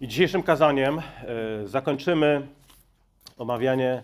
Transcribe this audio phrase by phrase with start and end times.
[0.00, 1.02] I dzisiejszym kazaniem e,
[1.64, 2.48] zakończymy
[3.38, 4.02] omawianie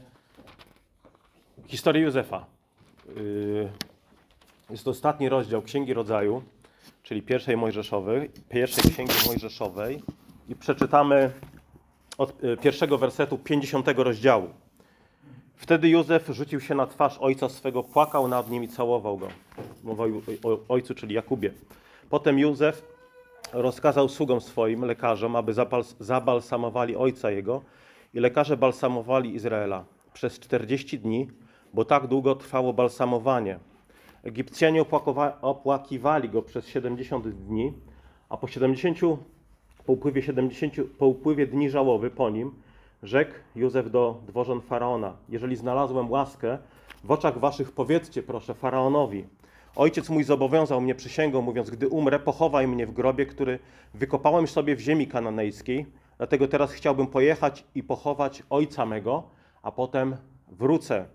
[1.67, 2.47] historii Józefa.
[3.09, 3.13] E,
[4.71, 6.43] Jest to ostatni rozdział Księgi Rodzaju,
[7.03, 10.03] czyli pierwszej Mojżeszowej, pierwszej Księgi Mojżeszowej
[10.49, 11.31] i przeczytamy
[12.19, 14.49] od e, pierwszego wersetu 50 rozdziału.
[15.57, 19.29] Wtedy Józef rzucił się na twarz ojca swego, płakał nad nim i całował go.
[19.85, 20.05] Mowa
[20.45, 21.53] o ojcu, czyli Jakubie.
[22.11, 22.96] Potem Józef
[23.53, 25.53] rozkazał sługom swoim, lekarzom, aby
[26.01, 27.63] zabalsamowali ojca jego
[28.15, 31.29] i lekarze balsamowali Izraela przez 40 dni,
[31.75, 33.59] bo tak długo trwało balsamowanie.
[34.23, 34.85] Egipcjanie
[35.43, 37.73] opłakiwali go przez 70 dni,
[38.29, 38.99] a po 70,
[39.87, 42.55] po upływie 70, po upływie dni żałoby po nim,
[43.03, 46.59] rzekł Józef do dworzan Faraona, jeżeli znalazłem łaskę
[47.05, 49.25] w oczach waszych, powiedzcie proszę Faraonowi,
[49.77, 53.59] Ojciec mój zobowiązał mnie przysięgą, mówiąc, gdy umrę, pochowaj mnie w grobie, który
[53.95, 55.87] wykopałem sobie w ziemi kananejskiej.
[56.17, 59.31] Dlatego teraz chciałbym pojechać i pochować ojca mego,
[59.63, 60.17] a potem
[60.49, 61.07] wrócę.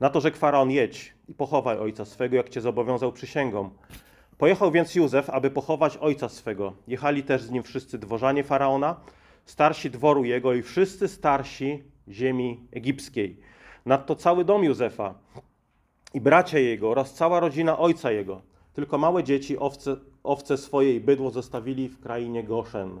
[0.00, 3.70] Na to rzekł faraon: jedź i pochowaj ojca swego, jak cię zobowiązał przysięgą.
[4.38, 6.72] Pojechał więc Józef, aby pochować ojca swego.
[6.88, 9.00] Jechali też z nim wszyscy dworzanie faraona,
[9.44, 13.40] starsi dworu jego i wszyscy starsi ziemi egipskiej.
[13.86, 15.14] Nadto cały dom Józefa
[16.14, 18.42] i bracia jego oraz cała rodzina ojca jego.
[18.74, 23.00] Tylko małe dzieci, owce, owce swoje i bydło zostawili w krainie Goszen.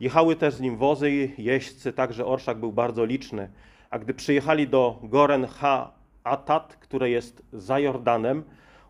[0.00, 3.50] Jechały też z nim wozy i jeźdźcy, także orszak był bardzo liczny.
[3.90, 8.42] A gdy przyjechali do Goren Ha-Atat, które jest za Jordanem,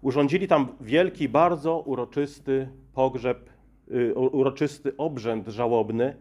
[0.03, 3.51] urządzili tam wielki, bardzo uroczysty pogrzeb,
[3.91, 6.17] y, uroczysty obrzęd żałobny.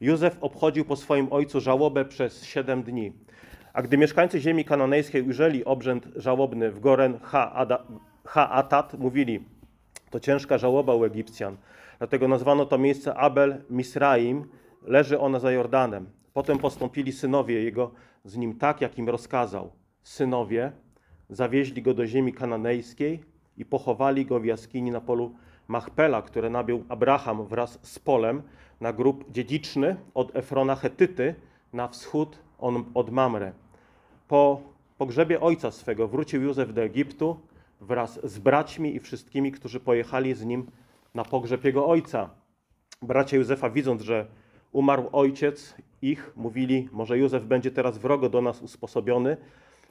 [0.00, 3.12] Józef obchodził po swoim ojcu żałobę przez siedem dni.
[3.78, 7.18] A gdy mieszkańcy ziemi kananejskiej ujrzeli obrzęd żałobny w Goren
[8.24, 9.44] Ha-Atat, mówili,
[10.10, 11.56] to ciężka żałoba u Egipcjan.
[11.98, 14.44] Dlatego nazwano to miejsce Abel Misraim,
[14.82, 16.10] leży ona za Jordanem.
[16.32, 17.90] Potem postąpili synowie jego
[18.24, 19.70] z nim tak, jak im rozkazał.
[20.02, 20.72] Synowie
[21.30, 23.24] zawieźli go do ziemi kananejskiej
[23.56, 25.34] i pochowali go w jaskini na polu
[25.68, 28.42] Machpela, które nabył Abraham wraz z polem
[28.80, 31.34] na grób dziedziczny od Efrona Hetyty
[31.72, 32.38] na wschód
[32.94, 33.52] od Mamre.
[34.28, 34.60] Po
[34.98, 37.40] pogrzebie ojca swego wrócił Józef do Egiptu
[37.80, 40.66] wraz z braćmi i wszystkimi, którzy pojechali z nim
[41.14, 42.30] na pogrzeb jego ojca.
[43.02, 44.26] Bracia Józefa, widząc, że
[44.72, 49.36] umarł ojciec ich, mówili: Może Józef będzie teraz wrogo do nas usposobiony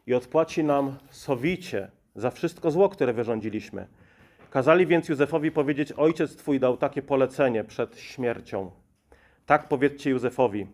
[0.07, 3.87] i odpłaci nam sowicie za wszystko zło, które wyrządziliśmy.
[4.49, 8.71] Kazali więc Józefowi powiedzieć: Ojciec twój dał takie polecenie przed śmiercią.
[9.45, 10.67] Tak powiedzcie Józefowi: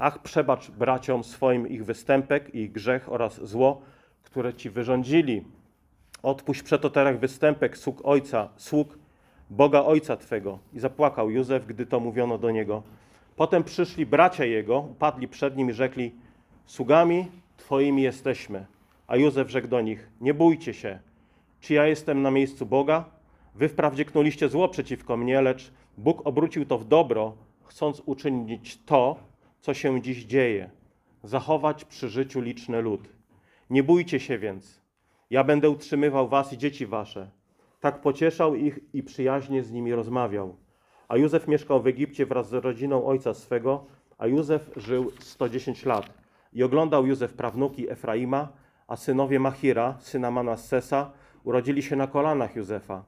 [0.00, 3.82] Ach, przebacz braciom swoim ich występek i ich grzech oraz zło,
[4.22, 5.44] które ci wyrządzili.
[6.22, 8.98] Odpuść przeto teraz występek sług ojca, sług
[9.50, 10.58] Boga ojca twego.
[10.72, 12.82] I zapłakał Józef, gdy to mówiono do niego.
[13.36, 16.14] Potem przyszli bracia jego, upadli przed nim i rzekli:
[16.66, 18.66] Sługami twoimi jesteśmy.
[19.06, 20.98] A Józef rzekł do nich: Nie bójcie się,
[21.60, 23.04] czy ja jestem na miejscu Boga?
[23.54, 27.32] Wy wprawdzie knuliście zło przeciwko mnie, lecz Bóg obrócił to w dobro,
[27.64, 29.29] chcąc uczynić to,
[29.60, 30.70] co się dziś dzieje,
[31.22, 33.08] zachować przy życiu liczny lud.
[33.70, 34.80] Nie bójcie się więc,
[35.30, 37.30] ja będę utrzymywał was i dzieci wasze.
[37.80, 40.56] Tak pocieszał ich i przyjaźnie z nimi rozmawiał.
[41.08, 43.86] A Józef mieszkał w Egipcie wraz z rodziną ojca swego,
[44.18, 46.12] a Józef żył 110 lat.
[46.52, 48.48] I oglądał Józef prawnuki Efraima,
[48.88, 51.10] a synowie Machira, syna Manassesa,
[51.44, 53.04] urodzili się na kolanach Józefa.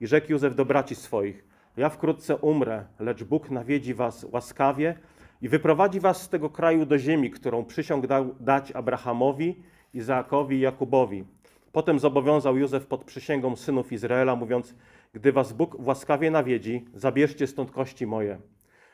[0.00, 1.44] I rzekł Józef do braci swoich,
[1.76, 4.98] ja wkrótce umrę, lecz Bóg nawiedzi was łaskawie
[5.44, 8.06] i wyprowadzi was z tego kraju do ziemi, którą przysiągł
[8.40, 9.62] dać Abrahamowi,
[9.94, 11.24] Izaakowi i Jakubowi.
[11.72, 14.74] Potem zobowiązał Józef pod przysięgą synów Izraela, mówiąc,
[15.12, 18.38] gdy was Bóg łaskawie nawiedzi, zabierzcie stąd kości moje.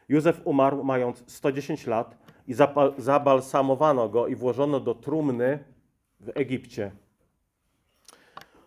[0.08, 2.54] Józef umarł mając 110 lat i
[2.98, 5.64] zabalsamowano go i włożono do trumny
[6.20, 6.92] w Egipcie.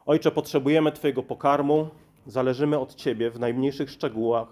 [0.05, 1.89] Ojcze, potrzebujemy Twojego pokarmu,
[2.25, 4.47] zależymy od Ciebie w najmniejszych szczegółach,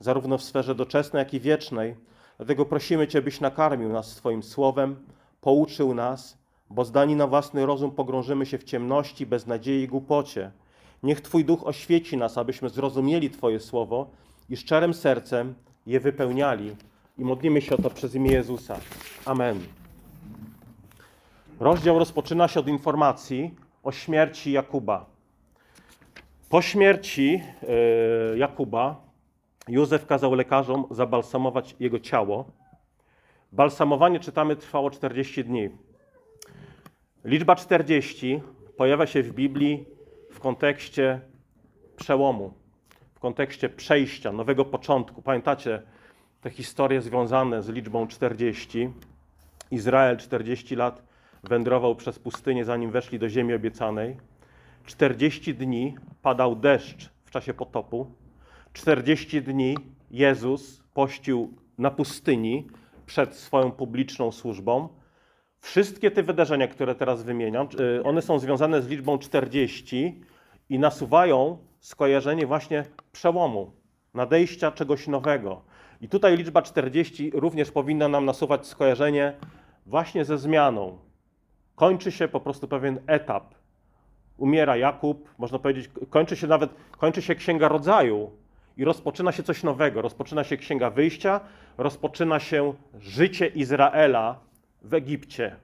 [0.00, 2.11] zarówno w sferze doczesnej, jak i wiecznej.
[2.42, 4.96] Dlatego prosimy Cię, byś nakarmił nas swoim słowem,
[5.40, 6.38] pouczył nas,
[6.70, 10.50] bo zdani na własny rozum pogrążymy się w ciemności, beznadziei i głupocie.
[11.02, 14.10] Niech Twój duch oświeci nas, abyśmy zrozumieli Twoje słowo
[14.50, 15.54] i szczerym sercem
[15.86, 16.76] je wypełniali.
[17.18, 18.76] I modlimy się o to przez imię Jezusa.
[19.24, 19.60] Amen.
[21.60, 25.06] Rozdział rozpoczyna się od informacji o śmierci Jakuba.
[26.48, 27.42] Po śmierci
[28.32, 29.11] e, Jakuba
[29.68, 32.44] Józef kazał lekarzom zabalsamować jego ciało.
[33.52, 35.70] Balsamowanie, czytamy, trwało 40 dni.
[37.24, 38.40] Liczba 40
[38.76, 39.84] pojawia się w Biblii
[40.30, 41.20] w kontekście
[41.96, 42.54] przełomu,
[43.14, 45.22] w kontekście przejścia, nowego początku.
[45.22, 45.82] Pamiętacie,
[46.40, 48.90] te historie związane z liczbą 40.
[49.70, 51.02] Izrael 40 lat
[51.44, 54.16] wędrował przez pustynię, zanim weszli do ziemi obiecanej.
[54.86, 58.21] 40 dni padał deszcz w czasie potopu.
[58.72, 59.76] 40 dni
[60.10, 62.66] Jezus pościł na pustyni
[63.06, 64.88] przed swoją publiczną służbą.
[65.58, 70.20] Wszystkie te wydarzenia, które teraz wymieniam, y, one są związane z liczbą 40
[70.68, 73.72] i nasuwają skojarzenie właśnie przełomu,
[74.14, 75.62] nadejścia czegoś nowego.
[76.00, 79.36] I tutaj liczba 40 również powinna nam nasuwać skojarzenie
[79.86, 80.98] właśnie ze zmianą.
[81.74, 83.54] Kończy się po prostu pewien etap.
[84.36, 88.41] Umiera Jakub, można powiedzieć, kończy się nawet, kończy się Księga Rodzaju
[88.76, 90.02] i rozpoczyna się coś nowego.
[90.02, 91.40] Rozpoczyna się Księga Wyjścia,
[91.78, 94.40] rozpoczyna się życie Izraela
[94.82, 95.56] w Egipcie.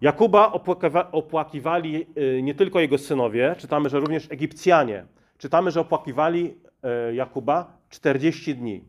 [0.00, 5.04] Jakuba opłakiwa, opłakiwali y, nie tylko jego synowie, czytamy, że również Egipcjanie.
[5.38, 6.54] Czytamy, że opłakiwali
[7.10, 8.84] y, Jakuba 40 dni.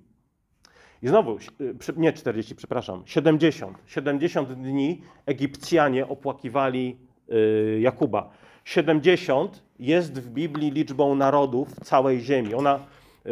[1.02, 3.78] I znowu, y, nie 40, przepraszam, 70.
[3.86, 6.98] 70 dni Egipcjanie opłakiwali
[7.80, 8.30] Jakuba.
[8.66, 12.54] 70 jest w Biblii liczbą narodów całej ziemi.
[12.54, 12.80] Ona,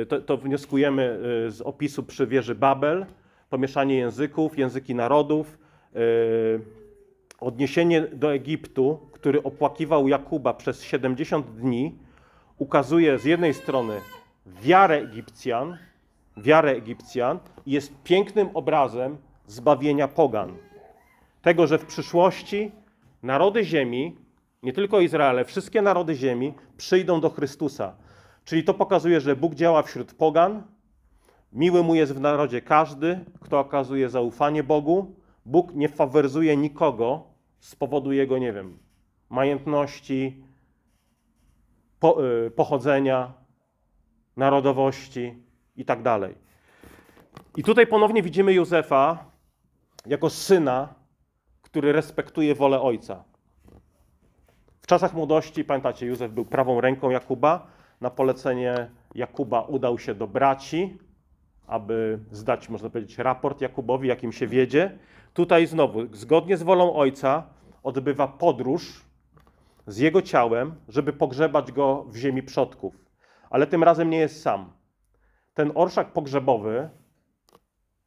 [0.07, 3.05] to, to wnioskujemy z opisu przy wieży Babel,
[3.49, 5.57] pomieszanie języków, języki narodów,
[7.39, 11.95] odniesienie do Egiptu, który opłakiwał Jakuba przez 70 dni,
[12.57, 14.01] ukazuje z jednej strony
[14.45, 15.77] wiarę Egipcjan,
[16.37, 19.17] wiarę Egipcjan i jest pięknym obrazem
[19.47, 20.57] zbawienia pogan.
[21.41, 22.71] Tego, że w przyszłości
[23.23, 24.15] narody ziemi,
[24.63, 27.95] nie tylko Izraele, wszystkie narody ziemi przyjdą do Chrystusa.
[28.45, 30.63] Czyli to pokazuje, że Bóg działa wśród pogan.
[31.53, 35.15] Miły mu jest w narodzie każdy, kto okazuje zaufanie Bogu.
[35.45, 37.23] Bóg nie faworyzuje nikogo,
[37.59, 38.77] z powodu jego, nie wiem,
[39.29, 40.43] majętności,
[41.99, 43.33] po, y, pochodzenia,
[44.37, 45.43] narodowości
[45.75, 46.35] i tak dalej.
[47.57, 49.25] I tutaj ponownie widzimy Józefa
[50.05, 50.93] jako syna,
[51.61, 53.23] który respektuje wolę ojca.
[54.89, 57.67] Czasach młodości, pamiętacie, Józef był prawą ręką Jakuba.
[58.01, 60.97] Na polecenie Jakuba udał się do braci,
[61.67, 64.99] aby zdać, można powiedzieć, raport Jakubowi, jakim się wiedzie.
[65.33, 67.43] Tutaj znowu, zgodnie z wolą ojca,
[67.83, 69.05] odbywa podróż
[69.87, 72.95] z jego ciałem, żeby pogrzebać go w ziemi przodków.
[73.49, 74.73] Ale tym razem nie jest sam.
[75.53, 76.89] Ten orszak pogrzebowy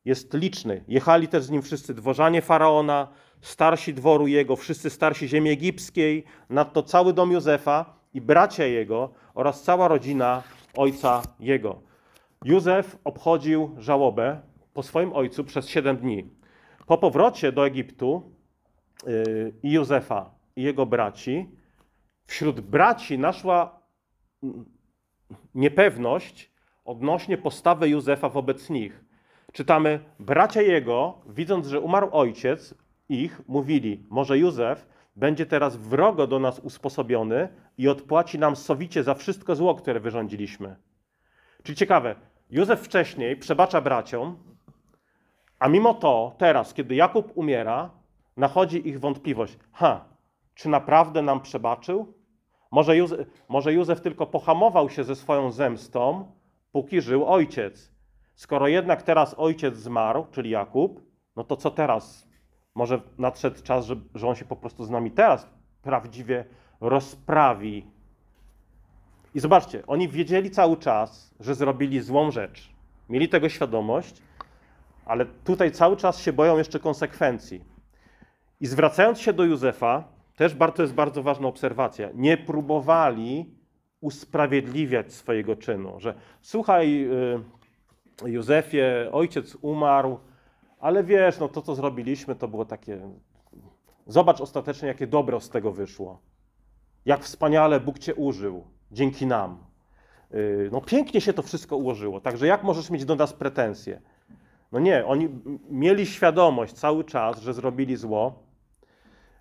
[0.05, 0.85] jest liczny.
[0.89, 3.09] Jechali też z nim wszyscy dworzanie faraona,
[3.43, 9.63] starsi dworu jego, wszyscy starsi ziemi egipskiej, nadto cały dom Józefa i bracia jego oraz
[9.63, 10.43] cała rodzina
[10.77, 11.81] ojca jego.
[12.45, 14.41] Józef obchodził żałobę
[14.75, 16.31] po swoim ojcu przez siedem dni.
[16.87, 18.33] Po powrocie do Egiptu
[19.07, 21.49] y, i Józefa i jego braci,
[22.27, 23.81] wśród braci naszła
[24.43, 24.65] mm,
[25.55, 26.53] niepewność
[26.85, 29.05] odnośnie postawy Józefa wobec nich.
[29.53, 32.75] Czytamy, bracia jego, widząc, że umarł ojciec
[33.09, 39.15] ich, mówili, może Józef będzie teraz wrogo do nas usposobiony i odpłaci nam sowicie za
[39.15, 40.77] wszystko zło, które wyrządziliśmy.
[41.63, 42.15] Czyli ciekawe,
[42.51, 44.37] Józef wcześniej przebacza braciom,
[45.59, 47.91] a mimo to teraz, kiedy Jakub umiera,
[48.37, 49.59] nachodzi ich wątpliwość.
[49.73, 50.05] Ha,
[50.55, 52.15] czy naprawdę nam przebaczył?
[52.71, 56.33] Może Józef, może Józef tylko pohamował się ze swoją zemstą,
[56.73, 57.93] póki żył ojciec.
[58.35, 61.01] Skoro jednak teraz ojciec zmarł, czyli Jakub,
[61.37, 62.32] no to co teraz?
[62.75, 65.49] Może nadszedł czas, że, że on się po prostu z nami teraz
[65.83, 66.45] prawdziwie
[66.81, 67.87] rozprawi.
[69.35, 72.73] I zobaczcie, oni wiedzieli cały czas, że zrobili złą rzecz.
[73.09, 74.23] Mieli tego świadomość,
[75.05, 77.65] ale tutaj cały czas się boją jeszcze konsekwencji.
[78.61, 80.05] I zwracając się do Józefa,
[80.37, 83.55] też to jest bardzo ważna obserwacja, nie próbowali
[84.01, 87.05] usprawiedliwiać swojego czynu, że słuchaj,
[88.25, 90.19] y, Józefie, ojciec umarł,
[90.83, 93.01] ale wiesz, no to co zrobiliśmy, to było takie.
[94.07, 96.21] Zobacz ostatecznie, jakie dobro z tego wyszło.
[97.05, 99.59] Jak wspaniale Bóg cię użył dzięki nam.
[100.35, 104.01] Y, no pięknie się to wszystko ułożyło, także jak możesz mieć do nas pretensje?
[104.73, 105.29] No nie, oni
[105.71, 108.43] mieli świadomość cały czas, że zrobili zło.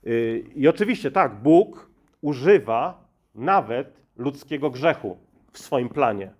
[0.08, 1.90] Y, I oczywiście tak, Bóg
[2.22, 5.18] używa nawet ludzkiego grzechu
[5.52, 6.32] w swoim planie,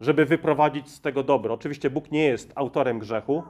[0.00, 1.54] żeby wyprowadzić z tego dobro.
[1.54, 3.42] Oczywiście Bóg nie jest autorem grzechu,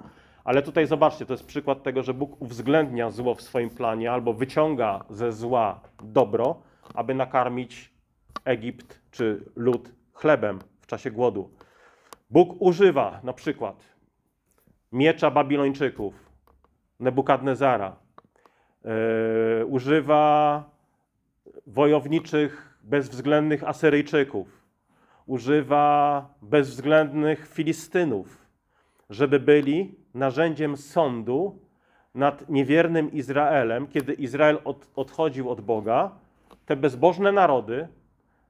[0.47, 4.33] ale tutaj zobaczcie, to jest przykład tego, że Bóg uwzględnia zło w swoim planie albo
[4.33, 6.63] wyciąga ze zła dobro,
[6.95, 7.91] aby nakarmić
[8.45, 11.51] Egipt czy lud chlebem w czasie głodu.
[12.31, 13.85] Bóg używa na przykład
[14.93, 16.31] miecza Babilończyków,
[17.01, 17.97] Nebukadnezara.
[18.85, 20.65] Yy, używa
[21.67, 24.67] wojowniczych, bezwzględnych Asyryjczyków.
[25.27, 28.46] używa bezwzględnych Filistynów,
[29.11, 31.59] żeby byli narzędziem sądu
[32.15, 36.11] nad niewiernym Izraelem, kiedy Izrael od, odchodził od Boga.
[36.67, 37.89] Te bezbożne narody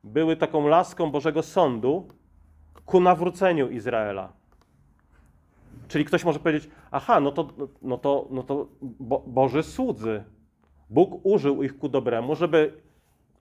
[0.05, 2.09] były taką laską Bożego Sądu
[2.87, 4.33] ku nawróceniu Izraela.
[5.89, 7.49] Czyli ktoś może powiedzieć, aha, no to,
[7.83, 10.25] no to, no to Bo, Boży słudzy.
[10.91, 12.73] Bóg użył ich ku dobremu, żeby,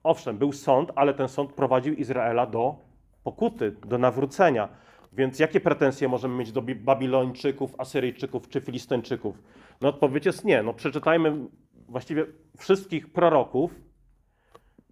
[0.03, 2.75] owszem, był sąd, ale ten sąd prowadził Izraela do
[3.24, 4.69] pokuty, do nawrócenia.
[5.15, 9.41] Więc jakie pretensje możemy mieć do Bi- Babilończyków, Asyryjczyków czy Filistyńczyków?
[9.81, 10.63] No odpowiedź jest nie.
[10.63, 11.48] No przeczytajmy
[11.88, 12.25] właściwie
[12.57, 13.72] wszystkich proroków,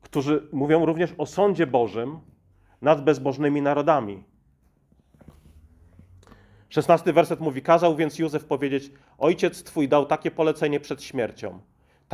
[0.01, 2.19] którzy mówią również o sądzie Bożym
[2.81, 4.23] nad bezbożnymi narodami.
[6.69, 11.59] Szesnasty werset mówi: Kazał więc Józef powiedzieć: Ojciec twój dał takie polecenie przed śmiercią.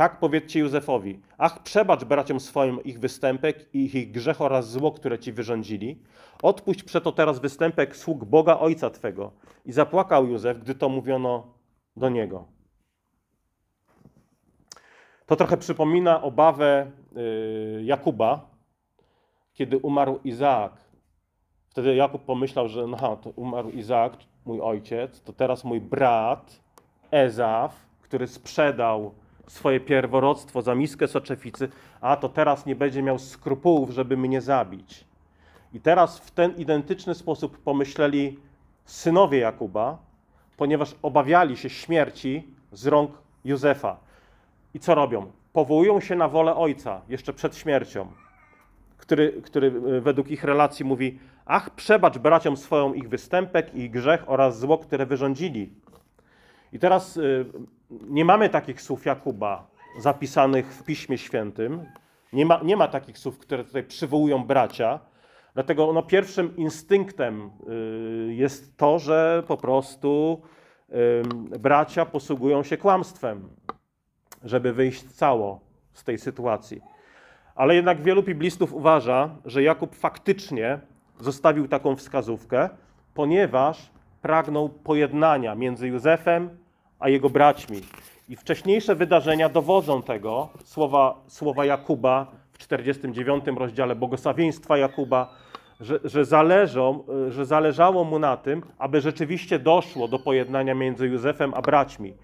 [0.00, 5.18] Tak powiedzcie Józefowi: Ach, przebacz braciom swoim ich występek i ich grzech oraz zło, które
[5.18, 6.02] ci wyrządzili.
[6.42, 9.32] Odpuść przeto teraz występek sług Boga Ojca twego.
[9.64, 11.54] I zapłakał Józef, gdy to mówiono
[11.96, 12.44] do niego.
[15.26, 18.50] To trochę przypomina obawę y, Jakuba,
[19.54, 20.72] kiedy umarł Izaak.
[21.68, 24.12] Wtedy Jakub pomyślał, że no, to umarł Izaak,
[24.44, 26.60] mój ojciec, to teraz mój brat
[27.10, 29.14] Ezaf, który sprzedał
[29.50, 31.68] swoje pierworodstwo za miskę soczewicy,
[32.00, 35.04] a to teraz nie będzie miał skrupułów, żeby mnie zabić.
[35.72, 38.38] I teraz w ten identyczny sposób pomyśleli
[38.84, 39.98] synowie Jakuba,
[40.56, 43.10] ponieważ obawiali się śmierci z rąk
[43.44, 43.96] Józefa.
[44.74, 45.32] I co robią?
[45.52, 48.06] Powołują się na wolę ojca jeszcze przed śmiercią,
[48.98, 54.24] który, który e, według ich relacji mówi: Ach, przebacz braciom swoją ich występek, ich grzech
[54.26, 55.70] oraz zło, które wyrządzili.
[56.72, 57.46] I teraz y,
[57.90, 59.66] nie mamy takich słów Jakuba
[59.98, 61.86] zapisanych w Piśmie Świętym.
[62.32, 65.00] Nie ma, nie ma takich słów, które tutaj przywołują bracia.
[65.54, 67.50] Dlatego no, pierwszym instynktem
[68.28, 70.42] y, jest to, że po prostu
[70.90, 73.48] y, bracia posługują się kłamstwem,
[74.44, 75.60] żeby wyjść cało
[75.92, 76.80] z tej sytuacji.
[77.54, 80.80] Ale jednak wielu biblistów uważa, że Jakub faktycznie
[81.20, 82.68] zostawił taką wskazówkę,
[83.14, 83.90] ponieważ
[84.22, 86.59] pragnął pojednania między Józefem
[87.00, 87.80] a jego braćmi.
[88.28, 95.34] I wcześniejsze wydarzenia dowodzą tego, słowa, słowa Jakuba w 49 rozdziale błogosławieństwa Jakuba,
[95.80, 101.54] że, że, zależą, że zależało mu na tym, aby rzeczywiście doszło do pojednania między Józefem
[101.54, 102.14] a braćmi.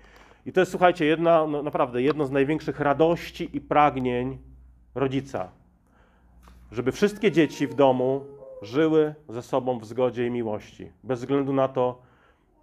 [0.47, 4.39] I to jest, słuchajcie, jedna, no naprawdę jedno z największych radości i pragnień
[4.95, 5.49] rodzica.
[6.73, 8.25] Żeby wszystkie dzieci w domu
[8.63, 10.91] żyły ze sobą w zgodzie i miłości.
[11.05, 12.03] Bez względu na to,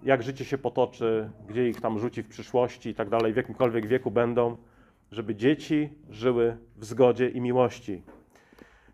[0.05, 3.87] jak życie się potoczy, gdzie ich tam rzuci w przyszłości i tak dalej, w jakimkolwiek
[3.87, 4.57] wieku będą,
[5.11, 8.01] żeby dzieci żyły w zgodzie i miłości.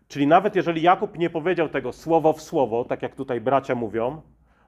[0.08, 4.22] Czyli nawet jeżeli Jakub nie powiedział tego słowo w słowo, tak jak tutaj bracia mówią,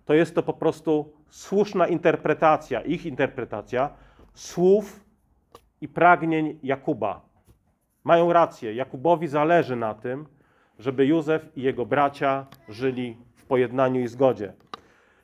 [0.04, 3.90] to jest to po prostu słuszna interpretacja, ich interpretacja
[4.34, 5.04] słów
[5.80, 7.20] i pragnień Jakuba.
[8.04, 8.74] Mają rację.
[8.74, 10.26] Jakubowi zależy na tym,
[10.78, 14.52] żeby Józef i jego bracia żyli w pojednaniu i zgodzie.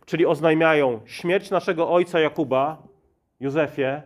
[0.08, 2.82] Czyli oznajmiają śmierć naszego ojca Jakuba,
[3.40, 4.02] Józefie,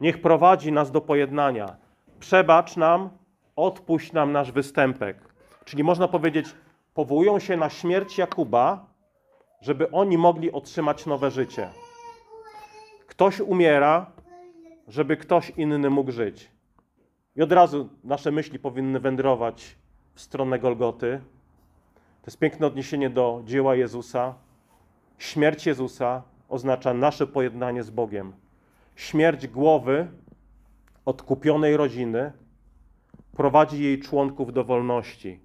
[0.00, 1.76] niech prowadzi nas do pojednania.
[2.20, 3.10] Przebacz nam,
[3.56, 5.16] odpuść nam nasz występek.
[5.64, 6.46] Czyli można powiedzieć,
[6.94, 8.86] powołują się na śmierć Jakuba,
[9.60, 11.68] żeby oni mogli otrzymać nowe życie.
[13.06, 14.06] Ktoś umiera,
[14.88, 16.50] żeby ktoś inny mógł żyć.
[17.36, 19.76] I od razu nasze myśli powinny wędrować
[20.14, 21.20] w stronę Golgoty.
[21.94, 24.34] To jest piękne odniesienie do dzieła Jezusa.
[25.22, 28.32] Śmierć Jezusa oznacza nasze pojednanie z Bogiem.
[28.96, 30.08] Śmierć głowy
[31.04, 32.32] odkupionej rodziny
[33.36, 35.40] prowadzi jej członków do wolności.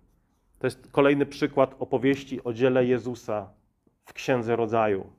[0.59, 3.49] To jest kolejny przykład opowieści o dziele Jezusa
[4.05, 5.09] w Księdze Rodzaju.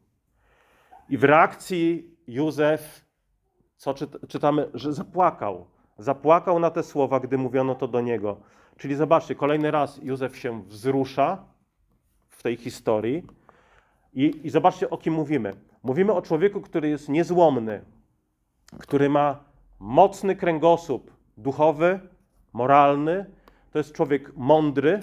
[1.09, 3.05] I w reakcji Józef,
[3.77, 3.95] co
[4.29, 5.67] czytamy, że zapłakał.
[5.99, 8.41] Zapłakał na te słowa, gdy mówiono to do niego.
[8.77, 11.45] Czyli zobaczcie, kolejny raz Józef się wzrusza
[12.29, 13.39] w tej historii.
[14.19, 15.55] I, I zobaczcie, o kim mówimy.
[15.83, 17.85] Mówimy o człowieku, który jest niezłomny,
[18.79, 19.45] który ma
[19.79, 22.01] mocny kręgosłup duchowy,
[22.53, 23.27] moralny.
[23.71, 25.03] To jest człowiek mądry,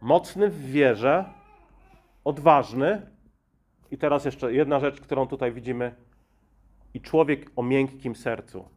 [0.00, 1.24] mocny w wierze,
[2.24, 3.10] odważny.
[3.90, 5.94] I teraz jeszcze jedna rzecz, którą tutaj widzimy.
[6.94, 8.68] I człowiek o miękkim sercu.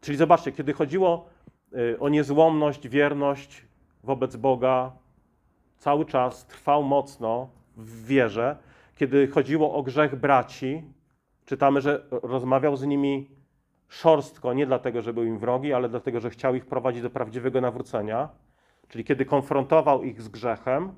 [0.00, 1.28] Czyli zobaczcie, kiedy chodziło
[1.72, 3.66] y, o niezłomność, wierność
[4.02, 4.92] wobec Boga,
[5.78, 8.56] cały czas trwał mocno w wierze.
[8.96, 10.82] Kiedy chodziło o grzech braci,
[11.46, 13.30] czytamy, że rozmawiał z nimi
[13.88, 17.60] szorstko, nie dlatego, że był im wrogi, ale dlatego, że chciał ich prowadzić do prawdziwego
[17.60, 18.28] nawrócenia.
[18.88, 20.92] Czyli kiedy konfrontował ich z grzechem,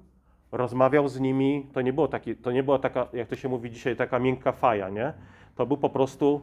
[0.52, 3.70] rozmawiał z nimi, to nie było, taki, to nie była taka, jak to się mówi
[3.70, 5.12] dzisiaj, taka miękka faja, nie?
[5.56, 6.42] To był po prostu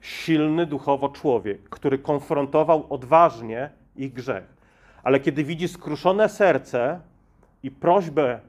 [0.00, 4.54] silny duchowo człowiek, który konfrontował odważnie ich grzech.
[5.02, 7.00] Ale kiedy widzi skruszone serce
[7.62, 8.40] i prośbę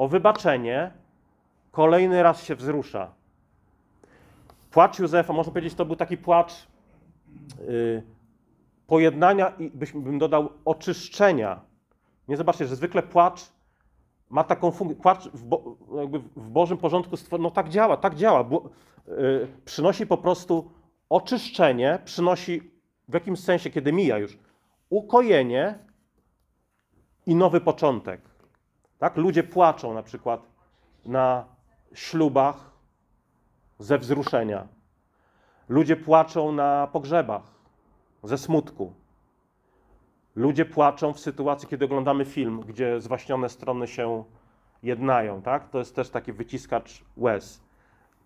[0.00, 0.92] o wybaczenie,
[1.70, 3.12] kolejny raz się wzrusza.
[4.70, 6.66] Płacz Józefa, można powiedzieć, to był taki płacz
[7.68, 8.02] yy,
[8.86, 11.60] pojednania i byśmy, bym dodał oczyszczenia.
[12.28, 13.40] Nie zobaczcie, że zwykle płacz
[14.30, 15.76] ma taką funkcję, płacz w, bo,
[16.36, 18.44] w Bożym porządku, no tak działa, tak działa.
[18.44, 18.70] Bo,
[19.06, 20.70] yy, przynosi po prostu
[21.08, 22.70] oczyszczenie, przynosi
[23.08, 24.38] w jakimś sensie, kiedy mija już,
[24.90, 25.78] ukojenie
[27.26, 28.29] i nowy początek.
[29.00, 29.16] Tak?
[29.16, 30.40] Ludzie płaczą na przykład
[31.04, 31.44] na
[31.94, 32.70] ślubach
[33.78, 34.68] ze wzruszenia.
[35.68, 37.42] Ludzie płaczą na pogrzebach
[38.22, 38.94] ze smutku.
[40.36, 44.24] Ludzie płaczą w sytuacji, kiedy oglądamy film, gdzie zwaśnione strony się
[44.82, 45.42] jednają.
[45.42, 45.68] Tak?
[45.68, 47.62] To jest też taki wyciskacz łez.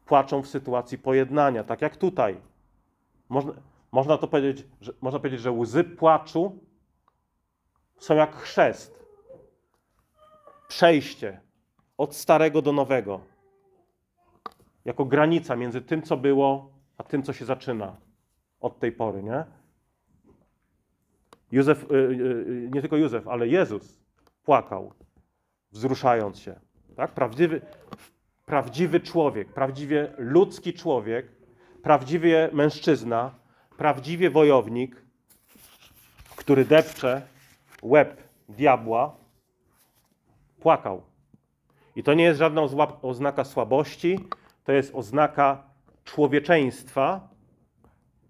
[0.07, 2.41] Płaczą w sytuacji pojednania, tak jak tutaj.
[3.29, 3.53] Można,
[3.93, 6.59] można to powiedzieć, że, można powiedzieć, że łzy płaczu
[7.99, 9.04] są jak chrzest.
[10.69, 11.41] Przejście
[11.99, 13.21] od starego do nowego.
[14.85, 17.97] Jako granica między tym, co było, a tym, co się zaczyna
[18.61, 19.45] od tej pory, nie?
[21.53, 24.01] Józef, y, y, nie tylko Józef, ale Jezus
[24.45, 24.93] płakał,
[25.73, 26.61] wzruszając się.
[26.97, 27.11] Tak?
[27.11, 27.61] Prawdziwy,
[28.47, 31.27] prawdziwy człowiek, prawdziwie ludzki człowiek,
[31.83, 33.35] prawdziwie mężczyzna,
[33.77, 35.05] prawdziwie wojownik,
[36.37, 37.23] który depcze
[37.83, 39.17] łeb diabła,
[40.65, 41.03] płakał.
[41.97, 42.63] I to nie jest żadna
[43.03, 44.19] oznaka słabości,
[44.65, 45.63] to jest oznaka
[46.05, 47.29] człowieczeństwa,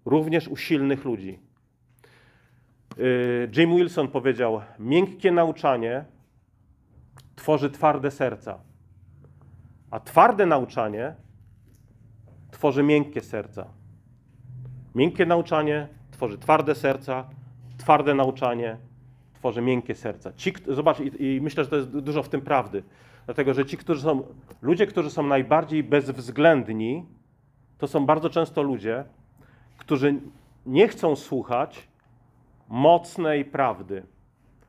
[0.05, 1.39] również u silnych ludzi.
[2.97, 6.05] Yy, Jim Wilson powiedział: Miękkie nauczanie
[7.35, 8.59] tworzy twarde serca,
[9.91, 11.15] a twarde nauczanie
[12.51, 13.65] tworzy miękkie serca.
[14.95, 17.29] Miękkie nauczanie tworzy twarde serca,
[17.77, 18.77] twarde nauczanie
[19.45, 20.33] tworzy miękkie serca.
[20.33, 22.83] Ci, zobacz, i, i myślę, że to jest du- dużo w tym prawdy.
[23.25, 24.23] Dlatego, że ci, którzy są,
[24.61, 27.05] ludzie, którzy są najbardziej bezwzględni,
[27.77, 29.03] to są bardzo często ludzie,
[29.77, 30.15] którzy
[30.65, 31.87] nie chcą słuchać
[32.69, 34.03] mocnej prawdy.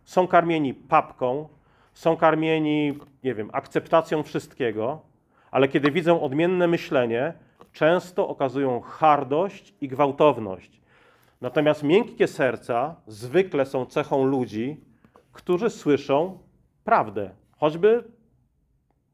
[0.05, 1.49] Są karmieni papką,
[1.93, 5.01] są karmieni, nie wiem, akceptacją wszystkiego,
[5.51, 7.33] ale kiedy widzą odmienne myślenie,
[7.73, 10.81] często okazują hardość i gwałtowność.
[11.41, 14.81] Natomiast miękkie serca zwykle są cechą ludzi,
[15.33, 16.39] którzy słyszą
[16.85, 18.05] prawdę, choćby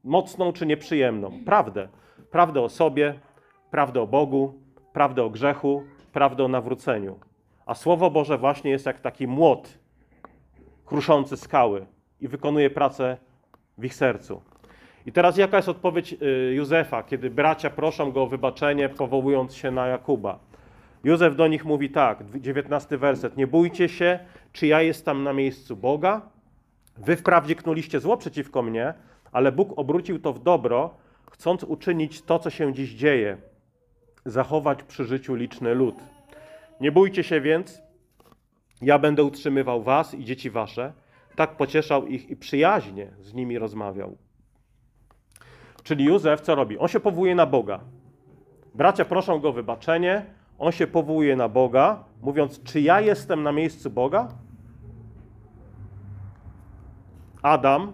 [0.03, 1.43] mocną czy nieprzyjemną.
[1.45, 1.87] Prawdę.
[2.31, 3.19] Prawdę o sobie,
[3.71, 4.53] prawdę o Bogu,
[4.93, 5.83] prawdę o grzechu,
[6.13, 7.19] prawdę o nawróceniu.
[7.65, 9.79] A Słowo Boże właśnie jest jak taki młot
[10.85, 11.85] kruszący skały
[12.21, 13.17] i wykonuje pracę
[13.77, 14.41] w ich sercu.
[15.05, 19.71] I teraz jaka jest odpowiedź y, Józefa, kiedy bracia proszą go o wybaczenie, powołując się
[19.71, 20.39] na Jakuba?
[21.03, 23.37] Józef do nich mówi tak, 19 werset.
[23.37, 24.19] Nie bójcie się,
[24.51, 26.21] czy ja jestem na miejscu Boga?
[26.97, 28.93] Wy wprawdzie knuliście zło przeciwko mnie,
[29.31, 30.97] ale Bóg obrócił to w dobro,
[31.31, 33.37] chcąc uczynić to, co się dziś dzieje,
[34.25, 35.95] zachować przy życiu liczny lud.
[36.81, 37.81] Nie bójcie się więc,
[38.81, 40.93] ja będę utrzymywał was i dzieci wasze.
[41.35, 44.17] Tak pocieszał ich i przyjaźnie z nimi rozmawiał.
[45.83, 46.77] Czyli Józef co robi?
[46.77, 47.79] On się powołuje na Boga.
[48.75, 50.25] Bracia proszą go o wybaczenie,
[50.63, 54.27] on się powołuje na Boga, mówiąc, czy ja jestem na miejscu Boga?
[57.41, 57.93] Adam,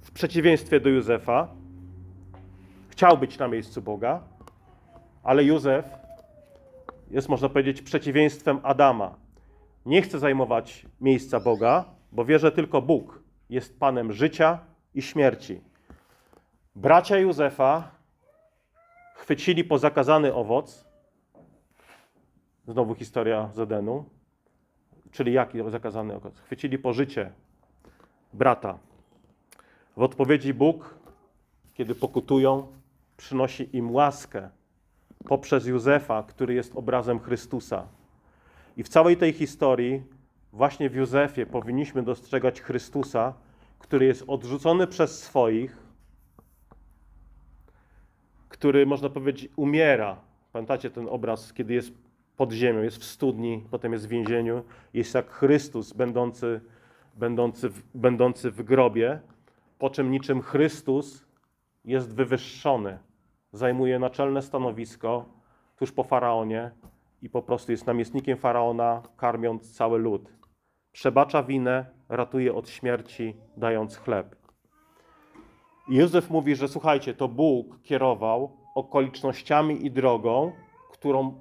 [0.00, 1.48] w przeciwieństwie do Józefa,
[2.88, 4.20] chciał być na miejscu Boga,
[5.22, 5.84] ale Józef
[7.10, 9.14] jest, można powiedzieć, przeciwieństwem Adama.
[9.86, 14.58] Nie chce zajmować miejsca Boga, bo wie, że tylko Bóg jest Panem życia
[14.94, 15.60] i śmierci.
[16.76, 17.90] Bracia Józefa
[19.16, 20.91] chwycili po zakazany owoc,
[22.68, 24.04] znowu historia z Edenu,
[25.10, 26.38] czyli jaki zakazany owoc?
[26.38, 27.32] Chwycili po życie
[28.32, 28.78] brata.
[29.96, 30.94] W odpowiedzi Bóg,
[31.74, 32.66] kiedy pokutują,
[33.16, 34.48] przynosi im łaskę
[35.24, 37.86] poprzez Józefa, który jest obrazem Chrystusa.
[38.76, 40.02] I w całej tej historii,
[40.52, 43.34] właśnie w Józefie, powinniśmy dostrzegać Chrystusa,
[43.78, 45.76] który jest odrzucony przez swoich,
[48.48, 50.16] który, można powiedzieć, umiera.
[50.52, 52.01] Pamiętacie ten obraz, kiedy jest
[52.36, 54.62] pod ziemią, jest w studni, potem jest w więzieniu.
[54.94, 56.60] Jest jak Chrystus, będący,
[57.14, 59.20] będący, w, będący w grobie,
[59.78, 61.24] po czym niczym Chrystus
[61.84, 62.98] jest wywyższony.
[63.52, 65.24] Zajmuje naczelne stanowisko
[65.76, 66.70] tuż po faraonie
[67.22, 70.32] i po prostu jest namiestnikiem faraona, karmiąc cały lud.
[70.92, 74.36] przebacza winę, ratuje od śmierci, dając chleb.
[75.88, 80.52] Józef mówi, że słuchajcie, to Bóg kierował okolicznościami i drogą,
[80.92, 81.40] którą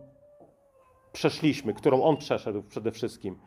[1.11, 3.39] przeszliśmy, którą on przeszedł przede wszystkim.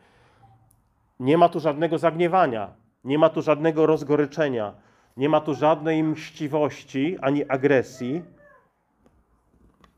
[1.19, 2.73] Nie ma tu żadnego zagniewania,
[3.03, 4.73] nie ma tu żadnego rozgoryczenia,
[5.17, 8.23] nie ma tu żadnej mściwości ani agresji.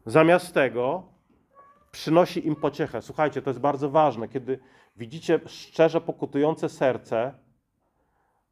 [0.06, 1.04] Zamiast tego
[1.92, 3.02] przynosi im pociechę.
[3.02, 4.28] Słuchajcie, to jest bardzo ważne.
[4.28, 4.60] Kiedy
[4.98, 7.34] widzicie szczerze pokutujące serce,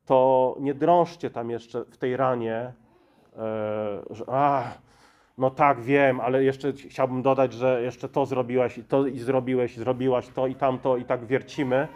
[0.06, 2.74] to nie drążcie tam jeszcze w tej ranie, e,
[4.10, 4.72] że a,
[5.38, 9.78] no tak, wiem, ale jeszcze chciałbym dodać, że jeszcze to zrobiłaś i to i zrobiłeś,
[9.78, 11.88] i zrobiłaś to i tamto i tak wiercimy.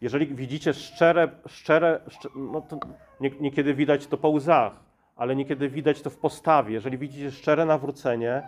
[0.00, 2.78] Jeżeli widzicie szczere, szczere, szczere no to
[3.20, 4.72] nie, niekiedy widać to po łzach,
[5.16, 6.74] ale niekiedy widać to w postawie.
[6.74, 8.42] Jeżeli widzicie szczere nawrócenie,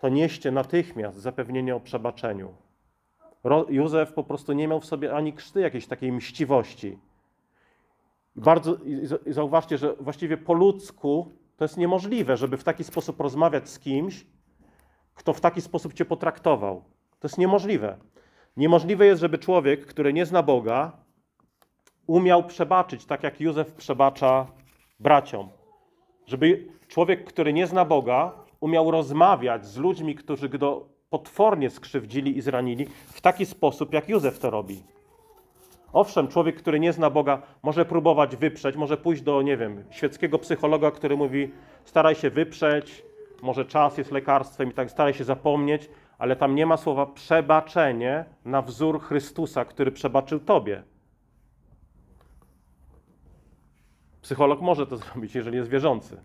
[0.00, 2.54] to nieście natychmiast zapewnienie o przebaczeniu.
[3.44, 6.98] Ro, Józef po prostu nie miał w sobie ani krzty jakiejś takiej mściwości.
[8.36, 13.20] Bardzo, i, i zauważcie, że właściwie po ludzku to jest niemożliwe, żeby w taki sposób
[13.20, 14.26] rozmawiać z kimś,
[15.14, 16.84] kto w taki sposób cię potraktował.
[17.18, 17.98] To jest niemożliwe.
[18.56, 20.92] Niemożliwe jest, żeby człowiek, który nie zna Boga,
[22.06, 24.46] umiał przebaczyć, tak jak Józef przebacza
[25.00, 25.48] braciom.
[26.26, 32.40] Żeby człowiek, który nie zna Boga, umiał rozmawiać z ludźmi, którzy go potwornie skrzywdzili i
[32.40, 34.82] zranili, w taki sposób, jak Józef to robi.
[35.92, 40.38] Owszem, człowiek, który nie zna Boga, może próbować wyprzeć, może pójść do, nie wiem, świeckiego
[40.38, 41.50] psychologa, który mówi:
[41.84, 43.02] staraj się wyprzeć,
[43.42, 48.24] może czas jest lekarstwem i tak, staraj się zapomnieć, ale tam nie ma słowa przebaczenie
[48.44, 50.82] na wzór Chrystusa, który przebaczył tobie.
[54.22, 56.20] Psycholog może to zrobić, jeżeli jest wierzący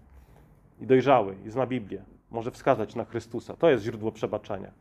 [0.80, 2.04] i dojrzały i zna Biblię.
[2.32, 3.56] Może wskazać na Chrystusa.
[3.56, 4.72] To jest źródło przebaczenia.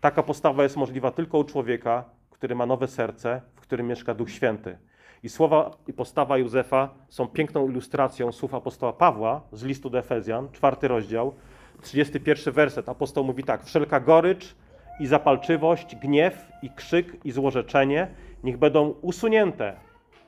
[0.00, 4.30] Taka postawa jest możliwa tylko u człowieka, który ma nowe serce, w którym mieszka Duch
[4.30, 4.78] Święty.
[5.22, 10.48] I słowa i postawa Józefa są piękną ilustracją słów apostoła Pawła z listu do Efezjan,
[10.52, 11.34] czwarty rozdział,
[11.82, 12.88] 31 werset.
[12.88, 14.54] Apostoł mówi tak: Wszelka gorycz
[15.00, 18.08] i zapalczywość, gniew i krzyk i złorzeczenie
[18.44, 19.76] niech będą usunięte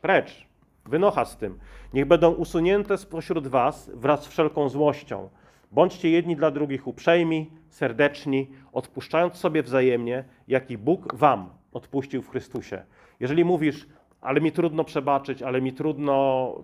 [0.02, 0.46] precz,
[0.84, 1.58] wynocha z tym.
[1.94, 5.28] Niech będą usunięte spośród was wraz z wszelką złością.
[5.72, 12.30] Bądźcie jedni dla drugich uprzejmi, serdeczni, odpuszczając sobie wzajemnie, jak i Bóg wam odpuścił w
[12.30, 12.84] Chrystusie.
[13.20, 13.86] Jeżeli mówisz,
[14.20, 16.54] ale mi trudno przebaczyć, ale mi trudno,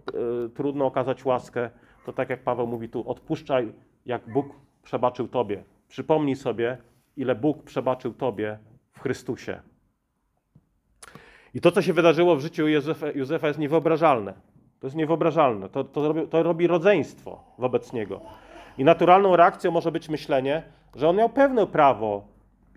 [0.46, 1.70] y, trudno okazać łaskę,
[2.07, 3.72] to tak jak Paweł mówi tu, odpuszczaj,
[4.07, 4.46] jak Bóg
[4.83, 5.64] przebaczył Tobie.
[5.88, 6.79] Przypomnij sobie,
[7.16, 8.59] ile Bóg przebaczył Tobie
[8.92, 9.61] w Chrystusie.
[11.55, 14.35] I to, co się wydarzyło w życiu Józefa, Józefa jest niewyobrażalne.
[14.81, 15.68] To jest niewyobrażalne.
[15.68, 18.20] To, to, robi, to robi rodzeństwo wobec niego.
[18.79, 20.62] I naturalną reakcją może być myślenie,
[20.94, 22.25] że on miał pewne prawo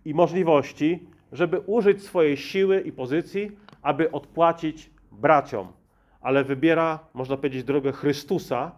[0.05, 5.67] i możliwości, żeby użyć swojej siły i pozycji, aby odpłacić braciom.
[6.21, 8.71] Ale wybiera, można powiedzieć, drogę Chrystusa,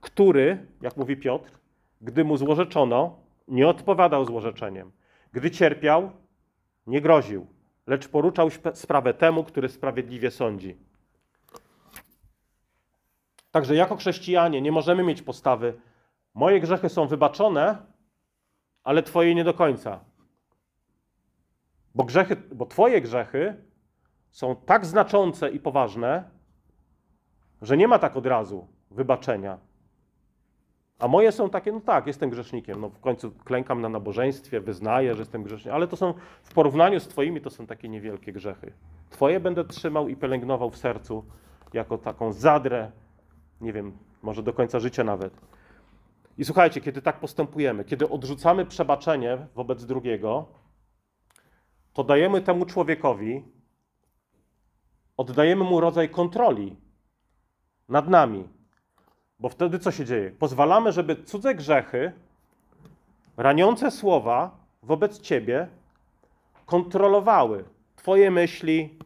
[0.00, 1.50] który, jak mówi Piotr,
[2.00, 3.16] gdy mu złorzeczono,
[3.48, 4.92] nie odpowiadał złorzeczeniem.
[5.32, 6.10] Gdy cierpiał,
[6.86, 7.46] nie groził,
[7.86, 10.76] lecz poruczał sprawę temu, który sprawiedliwie sądzi.
[13.50, 15.74] Także jako chrześcijanie nie możemy mieć postawy
[16.36, 17.76] moje grzechy są wybaczone,
[18.84, 20.00] ale twoje nie do końca.
[21.96, 23.54] Bo, grzechy, bo twoje grzechy
[24.30, 26.30] są tak znaczące i poważne,
[27.62, 29.58] że nie ma tak od razu wybaczenia.
[30.98, 32.80] A moje są takie, no tak, jestem grzesznikiem.
[32.80, 37.00] No w końcu klękam na nabożeństwie, wyznaję, że jestem grzesznikiem, ale to są w porównaniu
[37.00, 38.72] z Twoimi to są takie niewielkie grzechy.
[39.10, 41.24] Twoje będę trzymał i pielęgnował w sercu
[41.72, 42.90] jako taką zadrę,
[43.60, 45.40] nie wiem, może do końca życia nawet.
[46.38, 50.46] I słuchajcie, kiedy tak postępujemy, kiedy odrzucamy przebaczenie wobec drugiego,
[51.96, 53.44] to dajemy temu człowiekowi,
[55.16, 56.76] oddajemy mu rodzaj kontroli
[57.88, 58.48] nad nami.
[59.40, 60.30] Bo wtedy co się dzieje?
[60.30, 62.12] Pozwalamy, żeby cudze grzechy,
[63.36, 65.68] raniące słowa wobec ciebie
[66.66, 67.64] kontrolowały
[67.96, 68.98] Twoje myśli,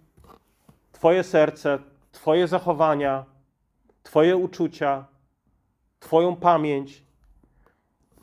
[0.93, 1.79] Twoje serce,
[2.13, 3.25] Twoje zachowania,
[4.03, 5.05] Twoje uczucia,
[6.01, 7.05] Twoją pamięć.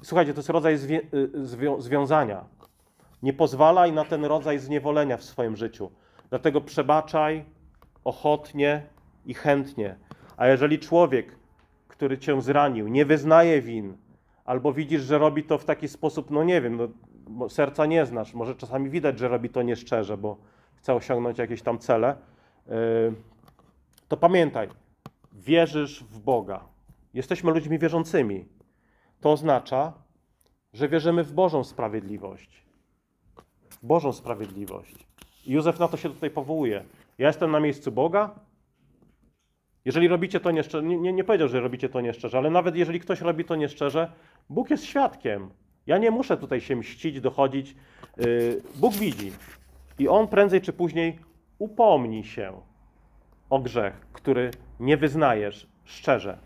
[0.02, 1.02] Słuchajcie, to jest rodzaj zwię
[1.34, 2.57] zwią związania.
[3.24, 5.92] Nie pozwalaj na ten rodzaj zniewolenia w swoim życiu.
[6.30, 7.46] Dlatego przebaczaj
[8.04, 8.84] ochotnie
[9.26, 9.96] i chętnie.
[10.38, 11.38] A jeżeli człowiek
[11.98, 13.98] który cię zranił, nie wyznaje win,
[14.46, 16.94] albo widzisz, że robi to w taki sposób, no nie wiem,
[17.30, 20.38] no, serca nie znasz, może czasami widać, że robi to nieszczerze, bo
[20.76, 22.16] chce osiągnąć jakieś tam cele,
[22.68, 22.74] yy,
[24.08, 24.70] to pamiętaj,
[25.34, 26.64] wierzysz w Boga.
[27.14, 28.46] Jesteśmy ludźmi wierzącymi.
[29.22, 29.94] To oznacza,
[30.74, 32.67] że wierzymy w Bożą sprawiedliwość.
[33.84, 34.96] Bożą sprawiedliwość.
[35.46, 36.84] I Józef na to się tutaj powołuje.
[37.18, 38.30] Ja jestem na miejscu Boga.
[39.86, 43.22] Jeżeli robicie to nieszczerze, nie, nie, powiedział, że robicie to nieszczerze, ale nawet jeżeli ktoś
[43.22, 44.12] robi to nieszczerze,
[44.50, 45.50] Bóg jest świadkiem.
[45.88, 47.76] Ja nie muszę tutaj się mścić, dochodzić.
[48.18, 49.32] Yy, Bóg widzi.
[50.00, 51.20] I On prędzej czy później
[51.60, 52.62] upomni się
[53.50, 56.38] o grzech, który nie wyznajesz szczerze.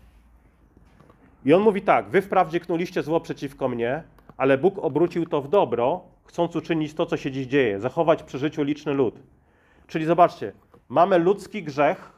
[1.44, 4.02] I on mówi tak: Wy wprawdzie knuliście zło przeciwko mnie,
[4.36, 8.38] ale Bóg obrócił to w dobro, chcąc uczynić to, co się dziś dzieje, zachować przy
[8.38, 9.14] życiu liczny lud.
[9.86, 10.52] Czyli zobaczcie,
[10.88, 12.12] mamy ludzki grzech,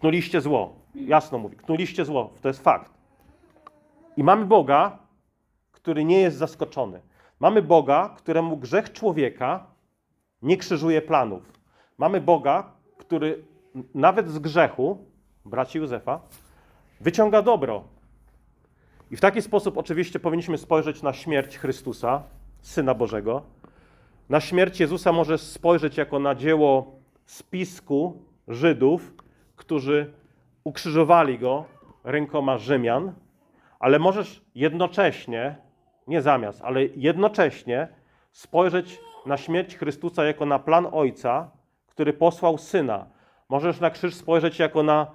[0.00, 0.74] knuliście zło.
[0.94, 2.92] Jasno mówi, knuliście zło, to jest fakt.
[4.16, 4.98] I mamy Boga,
[5.72, 7.00] który nie jest zaskoczony.
[7.40, 9.66] Mamy Boga, któremu grzech człowieka
[10.42, 11.52] nie krzyżuje planów.
[11.98, 13.44] Mamy Boga, który
[13.94, 15.06] nawet z grzechu,
[15.44, 16.20] braci Józefa,
[17.00, 17.84] wyciąga dobro.
[19.10, 22.22] I w taki sposób oczywiście powinniśmy spojrzeć na śmierć Chrystusa,
[22.60, 23.42] Syna Bożego.
[24.28, 29.14] Na śmierć Jezusa możesz spojrzeć jako na dzieło spisku Żydów,
[29.56, 30.12] którzy
[30.64, 31.64] ukrzyżowali go
[32.04, 33.12] rękoma Rzymian,
[33.78, 35.56] ale możesz jednocześnie,
[36.06, 37.88] nie zamiast, ale jednocześnie
[38.32, 41.50] spojrzeć na śmierć Chrystusa jako na plan Ojca,
[41.86, 43.06] który posłał Syna.
[43.48, 45.06] Możesz na krzyż spojrzeć jako na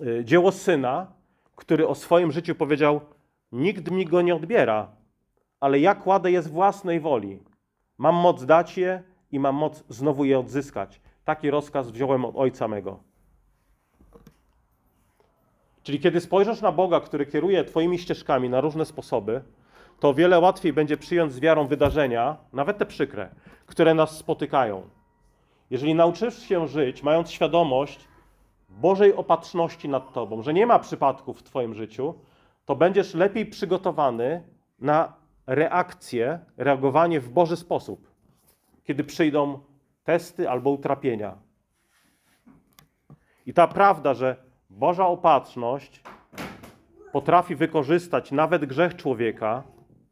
[0.00, 1.06] y, y, dzieło Syna,
[1.56, 3.00] który o swoim życiu powiedział:
[3.52, 4.88] Nikt mi go nie odbiera,
[5.64, 7.38] ale ja kładę je z własnej woli.
[7.98, 11.00] Mam moc dać je i mam moc znowu je odzyskać.
[11.24, 12.98] Taki rozkaz wziąłem od Ojca mego.
[15.82, 19.42] Czyli kiedy spojrzysz na Boga, który kieruje Twoimi ścieżkami na różne sposoby,
[20.00, 23.28] to o wiele łatwiej będzie przyjąć z wiarą wydarzenia, nawet te przykre,
[23.66, 24.82] które nas spotykają.
[25.70, 28.08] Jeżeli nauczysz się żyć, mając świadomość
[28.68, 32.14] Bożej opatrzności nad Tobą, że nie ma przypadków w Twoim życiu,
[32.64, 34.42] to będziesz lepiej przygotowany
[34.78, 38.10] na reakcję, reagowanie w Boży sposób,
[38.84, 39.58] kiedy przyjdą
[40.04, 41.36] testy albo utrapienia.
[43.46, 44.36] I ta prawda, że
[44.70, 46.02] Boża opatrzność
[47.12, 49.62] potrafi wykorzystać nawet grzech człowieka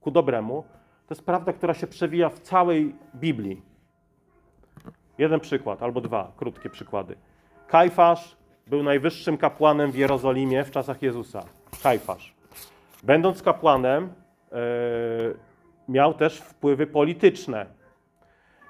[0.00, 0.64] ku dobremu,
[1.06, 3.62] to jest prawda, która się przewija w całej Biblii.
[5.18, 7.16] Jeden przykład, albo dwa krótkie przykłady.
[7.68, 11.44] Kajfasz był najwyższym kapłanem w Jerozolimie w czasach Jezusa.
[11.82, 12.34] Kajfasz.
[13.02, 14.12] Będąc kapłanem,
[15.88, 17.66] miał też wpływy polityczne.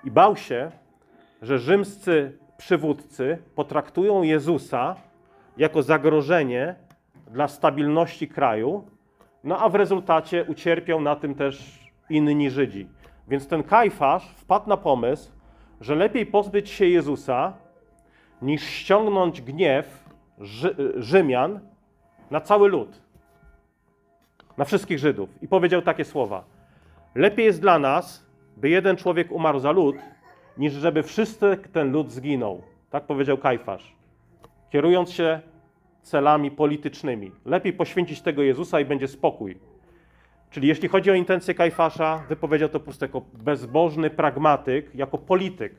[0.04, 0.70] I bał się,
[1.42, 4.96] że rzymscy przywódcy potraktują Jezusa
[5.56, 6.74] jako zagrożenie
[7.30, 8.86] dla stabilności kraju,
[9.44, 12.88] no a w rezultacie ucierpiał na tym też inni Żydzi.
[13.28, 15.32] Więc ten Kajfasz wpadł na pomysł,
[15.80, 17.52] że lepiej pozbyć się Jezusa,
[18.42, 21.60] niż ściągnąć gniew Rzy Rzymian
[22.30, 23.01] na cały lud,
[24.62, 25.28] na wszystkich Żydów.
[25.42, 26.44] I powiedział takie słowa:
[27.14, 29.96] Lepiej jest dla nas, by jeden człowiek umarł za lud,
[30.58, 32.62] niż żeby wszyscy ten lud zginął.
[32.90, 33.96] Tak powiedział Kajfasz,
[34.70, 35.40] kierując się
[36.02, 37.32] celami politycznymi.
[37.44, 39.58] Lepiej poświęcić tego Jezusa i będzie spokój.
[40.50, 45.74] Czyli jeśli chodzi o intencje Kajfasza, wypowiedział to jako bezbożny pragmatyk, jako polityk.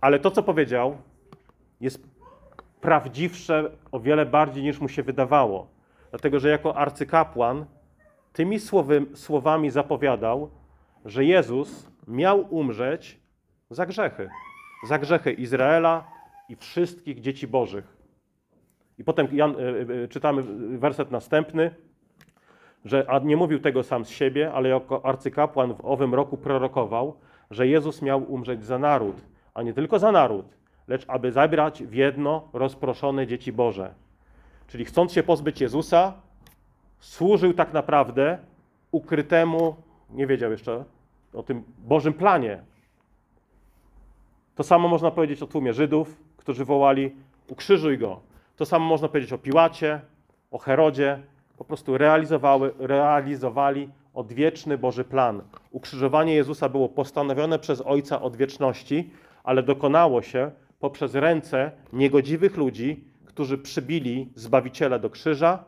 [0.00, 0.96] Ale to, co powiedział,
[1.80, 2.08] jest
[2.80, 5.73] prawdziwsze o wiele bardziej niż mu się wydawało.
[6.14, 7.66] Dlatego, że jako arcykapłan
[8.32, 10.50] tymi słowy, słowami zapowiadał,
[11.04, 13.20] że Jezus miał umrzeć
[13.70, 14.28] za grzechy.
[14.88, 16.04] Za grzechy Izraela
[16.48, 17.96] i wszystkich dzieci Bożych.
[18.98, 19.54] I potem Jan,
[20.10, 20.42] czytamy
[20.78, 21.74] werset następny,
[22.84, 27.20] że a nie mówił tego sam z siebie, ale jako arcykapłan w owym roku prorokował,
[27.50, 29.16] że Jezus miał umrzeć za naród,
[29.54, 30.46] a nie tylko za naród,
[30.88, 34.03] lecz aby zabrać w jedno rozproszone dzieci Boże.
[34.68, 36.12] Czyli chcąc się pozbyć Jezusa,
[37.00, 38.38] służył tak naprawdę
[38.90, 39.76] ukrytemu,
[40.10, 40.84] nie wiedział jeszcze
[41.34, 42.62] o tym Bożym planie.
[44.54, 47.16] To samo można powiedzieć o tłumie Żydów, którzy wołali:
[47.48, 48.20] Ukrzyżuj go.
[48.56, 50.00] To samo można powiedzieć o Piłacie,
[50.50, 51.18] o Herodzie.
[51.58, 55.42] Po prostu realizowały, realizowali odwieczny Boży plan.
[55.70, 59.10] Ukrzyżowanie Jezusa było postanowione przez Ojca od wieczności,
[59.44, 60.50] ale dokonało się
[60.80, 65.64] poprzez ręce niegodziwych ludzi, którzy przybili Zbawiciela do krzyża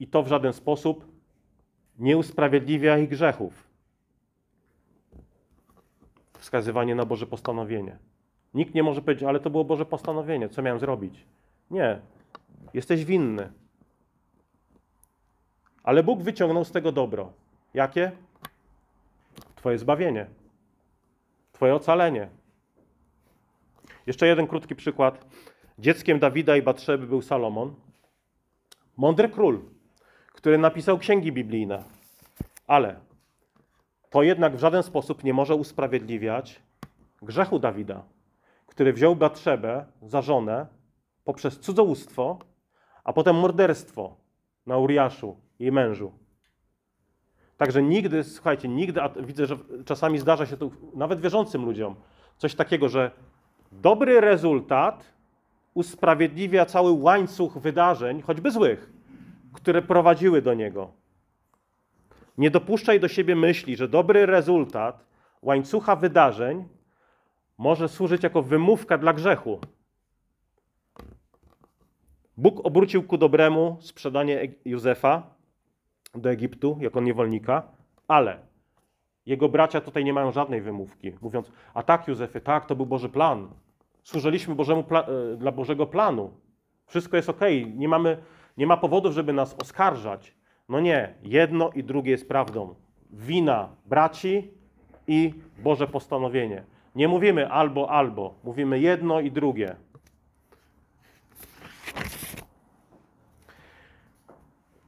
[0.00, 1.04] i to w żaden sposób
[1.98, 3.68] nie usprawiedliwia ich grzechów.
[6.38, 7.98] Wskazywanie na Boże postanowienie.
[8.54, 11.26] Nikt nie może powiedzieć, ale to było Boże postanowienie, co miałem zrobić?
[11.70, 12.00] Nie.
[12.74, 13.52] Jesteś winny.
[15.82, 17.32] Ale Bóg wyciągnął z tego dobro.
[17.74, 18.12] Jakie?
[19.56, 20.26] Twoje zbawienie.
[21.52, 22.28] Twoje ocalenie.
[24.06, 25.26] Jeszcze jeden krótki przykład.
[25.78, 27.74] Dzieckiem Dawida i Batrzeby był Salomon.
[28.96, 29.60] Mądry król,
[30.32, 31.84] który napisał księgi biblijne.
[32.66, 33.00] Ale
[34.10, 36.62] to jednak w żaden sposób nie może usprawiedliwiać
[37.22, 38.02] grzechu Dawida,
[38.66, 40.66] który wziął Batrzebę za żonę
[41.24, 42.38] poprzez cudzołóstwo,
[43.04, 44.16] a potem morderstwo
[44.66, 46.12] na Uriaszu, jej mężu.
[47.56, 51.94] Także nigdy, słuchajcie, nigdy, a widzę, że czasami zdarza się to nawet wierzącym ludziom,
[52.36, 53.10] coś takiego, że
[53.72, 55.13] dobry rezultat
[55.74, 58.92] usprawiedliwia cały łańcuch wydarzeń, choćby złych,
[59.52, 60.92] które prowadziły do niego.
[62.38, 65.04] Nie dopuszczaj do siebie myśli, że dobry rezultat
[65.42, 66.68] łańcucha wydarzeń
[67.58, 69.60] może służyć jako wymówka dla grzechu.
[72.36, 75.34] Bóg obrócił ku dobremu sprzedanie Józefa
[76.14, 77.62] do Egiptu jako niewolnika,
[78.08, 78.38] ale
[79.26, 83.08] jego bracia tutaj nie mają żadnej wymówki, mówiąc: A tak, Józefie, tak, to był Boży
[83.08, 83.48] plan.
[84.04, 86.30] Służyliśmy Bożemu e, dla Bożego planu.
[86.86, 87.40] Wszystko jest ok,
[87.74, 88.16] nie, mamy,
[88.56, 90.34] nie ma powodów, żeby nas oskarżać.
[90.68, 92.74] No nie, jedno i drugie jest prawdą.
[93.10, 94.50] Wina braci
[95.06, 96.64] i Boże postanowienie.
[96.94, 99.76] Nie mówimy albo, albo, mówimy jedno i drugie.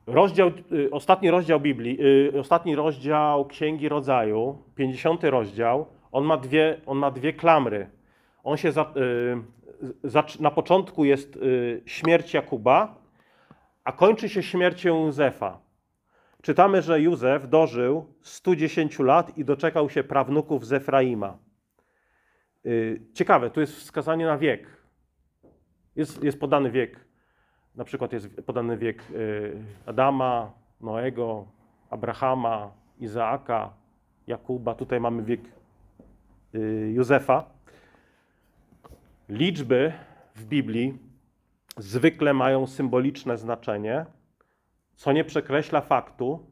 [0.06, 1.98] Rozdział, y, ostatni rozdział Biblii,
[2.34, 7.95] y, ostatni rozdział Księgi Rodzaju, 50 rozdział, on ma dwie, on ma dwie klamry.
[8.46, 11.38] On się za, y, na początku jest
[11.86, 12.94] śmierć Jakuba,
[13.84, 15.58] a kończy się śmiercią Józefa.
[16.42, 21.38] Czytamy, że Józef dożył 110 lat i doczekał się prawnuków z Efraima.
[23.14, 24.66] Ciekawe, tu jest wskazanie na wiek.
[25.96, 27.06] Jest, jest podany wiek
[27.76, 29.56] na przykład jest podany wiek y,
[29.86, 31.46] Adama, Noego,
[31.90, 33.70] Abrahama, Izaaka,
[34.26, 34.74] Jakuba.
[34.74, 35.40] Tutaj mamy wiek
[36.54, 37.55] y, Józefa.
[39.28, 39.92] Liczby
[40.34, 40.98] w Biblii
[41.76, 44.06] zwykle mają symboliczne znaczenie,
[44.94, 46.50] co nie przekreśla faktu,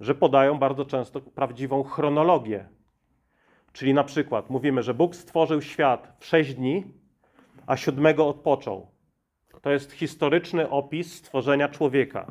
[0.00, 2.68] że podają bardzo często prawdziwą chronologię.
[3.72, 6.84] Czyli na przykład mówimy, że Bóg stworzył świat w sześć dni,
[7.66, 8.90] a siódmego odpoczął.
[9.62, 12.26] To jest historyczny opis stworzenia człowieka.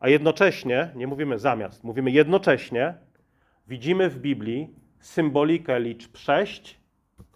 [0.00, 2.94] A jednocześnie, nie mówimy zamiast, mówimy jednocześnie,
[3.66, 6.80] widzimy w Biblii symbolikę liczb 6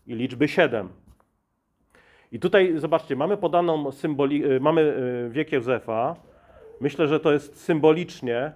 [0.07, 1.04] i liczby 7.
[2.35, 6.17] I tutaj zobaczcie, mamy podaną symboli, y, mamy y, wiek Józefa.
[6.81, 8.53] Myślę, że to jest symbolicznie,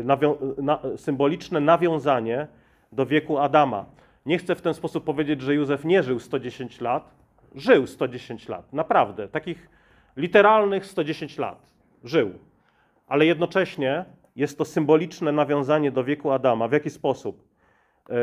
[0.00, 2.46] y, nawią, na, symboliczne nawiązanie
[2.92, 3.86] do wieku Adama.
[4.26, 7.14] Nie chcę w ten sposób powiedzieć, że Józef nie żył 110 lat.
[7.54, 9.28] Żył 110 lat, naprawdę.
[9.28, 9.68] Takich
[10.16, 11.72] literalnych 110 lat
[12.04, 12.30] żył.
[13.06, 14.04] Ale jednocześnie
[14.36, 16.68] jest to symboliczne nawiązanie do wieku Adama.
[16.68, 17.44] W jaki sposób?
[18.10, 18.14] E,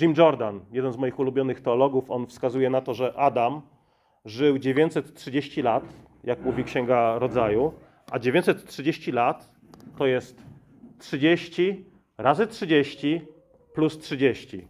[0.00, 3.62] Jim Jordan, jeden z moich ulubionych teologów, on wskazuje na to, że Adam
[4.24, 5.84] żył 930 lat,
[6.24, 7.72] jak mówi Księga Rodzaju,
[8.10, 9.52] a 930 lat
[9.98, 10.42] to jest
[10.98, 11.84] 30
[12.18, 13.20] razy 30
[13.74, 14.68] plus 30.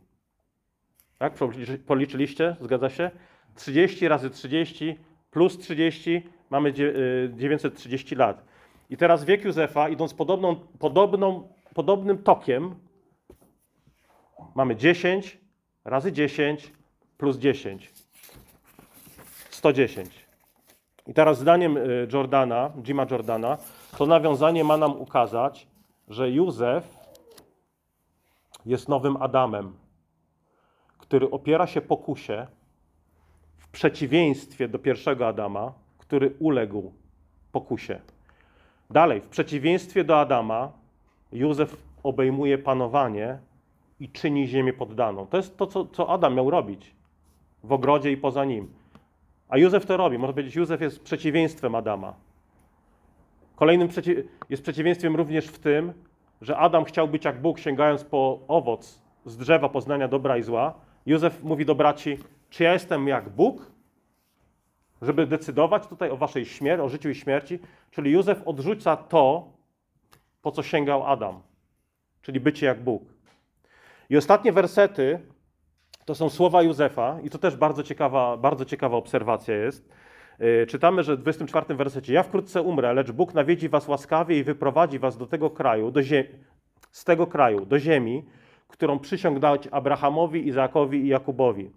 [1.19, 1.35] Tak?
[1.87, 2.57] Policzyliście?
[2.61, 3.11] Zgadza się?
[3.55, 4.99] 30 razy 30
[5.31, 8.45] plus 30 mamy 930 y, lat.
[8.91, 12.75] I teraz wiek Józefa, idąc podobną, podobną, podobnym tokiem,
[14.55, 15.39] mamy 10
[15.85, 16.73] razy 10
[17.19, 17.93] plus 10.
[19.51, 20.27] 110.
[21.07, 23.59] I teraz zdaniem y, Jordana, Jima Jordana,
[23.99, 25.67] to nawiązanie ma nam ukazać,
[26.09, 27.07] że Józef
[28.67, 29.73] jest nowym Adamem,
[30.99, 32.47] który opiera się pokusie,
[33.73, 36.93] przeciwieństwie do pierwszego Adama, który uległ
[37.53, 38.01] pokusie.
[38.91, 40.73] Dalej, w przeciwieństwie do Adama,
[41.33, 43.39] Józef obejmuje panowanie
[44.01, 45.27] i czyni ziemię poddaną.
[45.27, 46.95] To jest to, co, co Adam miał robić
[47.65, 48.69] w ogrodzie i poza nim.
[49.49, 50.19] A Józef to robi.
[50.19, 52.15] Można powiedzieć, Józef jest przeciwieństwem Adama.
[53.57, 54.19] Kolejnym przeciw
[54.51, 55.93] jest przeciwieństwem również w tym,
[56.41, 60.75] że Adam chciał być jak Bóg, sięgając po owoc z drzewa poznania dobra i zła.
[61.07, 62.19] Józef mówi do braci:
[62.51, 63.71] czy ja jestem jak Bóg,
[65.03, 67.59] żeby decydować tutaj o waszej śmierci, o życiu i śmierci?
[67.91, 69.53] Czyli Józef odrzuca to,
[70.43, 71.41] po co sięgał Adam,
[72.23, 73.16] czyli bycie jak Bóg.
[74.11, 75.19] I ostatnie wersety
[76.05, 79.89] to są słowa Józefa, i to też bardzo ciekawa, bardzo ciekawa obserwacja jest.
[80.39, 84.45] Yy, czytamy, że w 24 wersecie: Ja wkrótce umrę, lecz Bóg nawiedzi was łaskawie i
[84.45, 86.01] wyprowadzi was do tego kraju, do
[86.91, 88.25] z tego kraju, do ziemi,
[88.69, 91.71] którą przysiągł dać Abrahamowi, Izaakowi i Jakubowi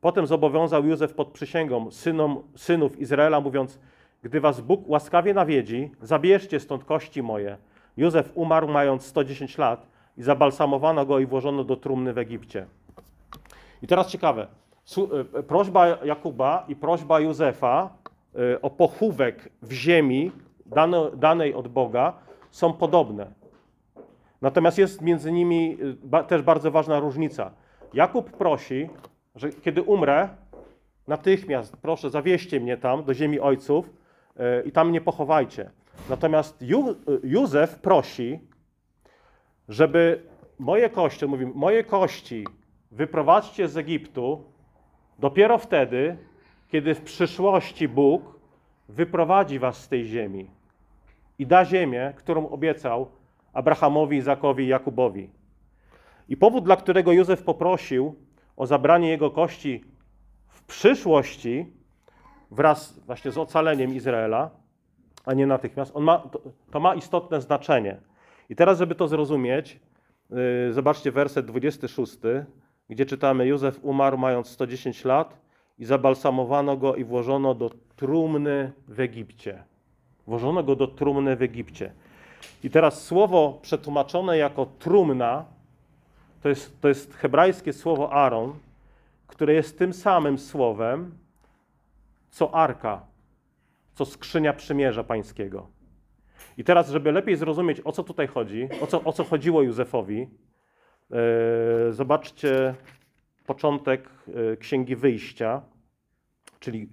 [0.00, 3.80] Potem zobowiązał Józef pod przysięgą synom, synów Izraela, mówiąc:
[4.22, 7.56] Gdy was Bóg łaskawie nawiedzi, zabierzcie stąd kości moje.
[7.96, 12.66] Józef umarł mając 110 lat i zabalsamowano go i włożono do trumny w Egipcie.
[13.82, 14.46] I teraz ciekawe.
[15.36, 17.90] E, prośba Jakuba i prośba Józefa
[18.34, 20.32] e, o pochówek w ziemi
[21.16, 22.12] danej od Boga
[22.50, 23.26] są podobne.
[24.42, 25.78] Natomiast jest między nimi
[26.28, 27.50] też bardzo ważna różnica.
[27.94, 28.88] Jakub prosi,
[29.34, 30.28] że kiedy umrę,
[31.08, 33.90] natychmiast proszę zawieźcie mnie tam do ziemi ojców
[34.64, 35.70] i tam mnie pochowajcie.
[36.10, 36.64] Natomiast
[37.22, 38.40] Józef prosi,
[39.68, 40.22] żeby
[40.58, 42.46] moje kości, on mówi, moje kości
[42.90, 44.44] wyprowadźcie z Egiptu
[45.18, 46.16] dopiero wtedy,
[46.68, 48.22] kiedy w przyszłości Bóg
[48.88, 50.50] wyprowadzi was z tej ziemi
[51.38, 53.10] i da ziemię, którą obiecał
[53.52, 55.30] Abrahamowi, Izakowi i Jakubowi.
[56.28, 58.14] I powód, dla którego Józef poprosił
[58.56, 59.84] o zabranie jego kości
[60.48, 61.72] w przyszłości
[62.50, 64.50] wraz właśnie z ocaleniem Izraela,
[65.24, 66.40] a nie natychmiast, on ma, to,
[66.70, 68.00] to ma istotne znaczenie.
[68.50, 69.80] I teraz, żeby to zrozumieć,
[70.30, 72.16] yy, zobaczcie werset 26,
[72.90, 75.38] gdzie czytamy: Józef umarł mając 110 lat
[75.78, 79.64] i zabalsamowano go i włożono do trumny w Egipcie.
[80.26, 81.92] Włożono go do trumny w Egipcie.
[82.64, 85.44] I teraz słowo przetłumaczone jako trumna
[86.42, 88.52] to jest, to jest hebrajskie słowo Aaron,
[89.26, 91.18] które jest tym samym słowem,
[92.30, 93.00] co arka,
[93.94, 95.66] co skrzynia przymierza pańskiego.
[96.58, 100.18] I teraz, żeby lepiej zrozumieć, o co tutaj chodzi, o co, o co chodziło Józefowi,
[101.10, 102.74] yy, zobaczcie
[103.46, 105.62] początek yy, Księgi Wyjścia,
[106.60, 106.88] czyli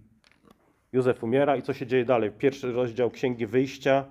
[0.94, 2.32] Józef umiera i co się dzieje dalej.
[2.32, 4.06] Pierwszy rozdział Księgi Wyjścia,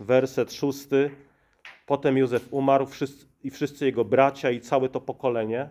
[0.00, 1.10] werset szósty.
[1.86, 5.68] Potem Józef umarł wszyscy, i wszyscy jego bracia i całe to pokolenie,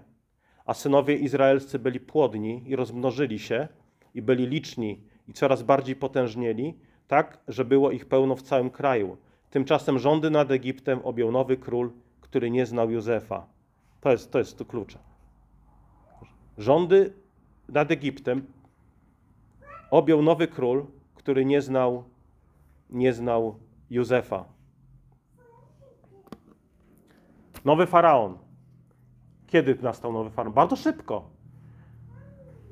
[0.65, 3.67] a synowie izraelscy byli płodni i rozmnożyli się
[4.13, 9.17] i byli liczni i coraz bardziej potężnieli, tak, że było ich pełno w całym kraju.
[9.49, 11.91] Tymczasem rządy nad Egiptem objął nowy król,
[12.21, 13.45] który nie znał Józefa.
[14.01, 14.97] To jest, to jest tu klucz.
[16.57, 17.13] Rządy
[17.69, 18.45] nad Egiptem
[19.91, 20.85] objął nowy król,
[21.15, 22.03] który nie znał,
[22.89, 23.55] nie znał
[23.89, 24.45] Józefa.
[27.65, 28.37] Nowy faraon.
[29.47, 30.53] Kiedy nastał nowy faraon?
[30.53, 31.29] Bardzo szybko.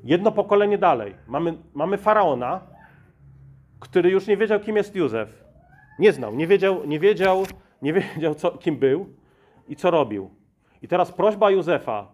[0.04, 1.14] Jedno pokolenie dalej.
[1.26, 2.60] Mamy, mamy faraona,
[3.88, 5.44] który już nie wiedział, kim jest Józef.
[5.98, 7.44] Nie znał, nie wiedział, nie wiedział,
[7.82, 9.06] nie wiedział co, kim był
[9.68, 10.30] i co robił.
[10.82, 12.12] I teraz prośba Józefa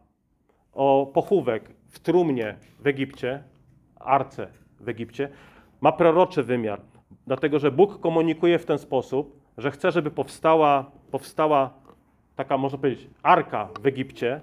[0.72, 3.42] o pochówek w trumnie w Egipcie,
[4.00, 4.48] arce
[4.80, 5.28] w Egipcie,
[5.80, 6.80] ma proroczy wymiar.
[7.26, 11.70] Dlatego, że Bóg komunikuje w ten sposób, że chce, żeby powstała, powstała
[12.36, 14.40] taka, można powiedzieć, arka w Egipcie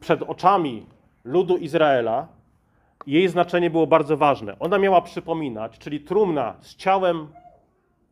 [0.00, 0.86] przed oczami
[1.24, 2.28] ludu Izraela.
[3.06, 4.58] Jej znaczenie było bardzo ważne.
[4.58, 7.28] Ona miała przypominać, czyli trumna z ciałem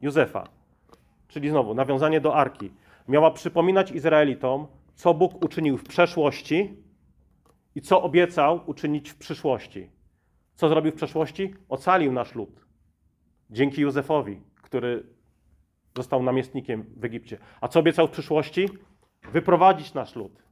[0.00, 0.48] Józefa,
[1.28, 2.70] czyli znowu nawiązanie do arki,
[3.08, 6.76] miała przypominać Izraelitom, co Bóg uczynił w przeszłości
[7.74, 9.90] i co obiecał uczynić w przyszłości.
[10.54, 11.54] Co zrobił w przeszłości?
[11.68, 12.66] Ocalił nasz lud.
[13.50, 15.06] Dzięki Józefowi, który
[15.96, 17.38] został namiestnikiem w Egipcie.
[17.60, 18.68] A co obiecał w przyszłości?
[19.32, 20.42] Wyprowadzić nasz lud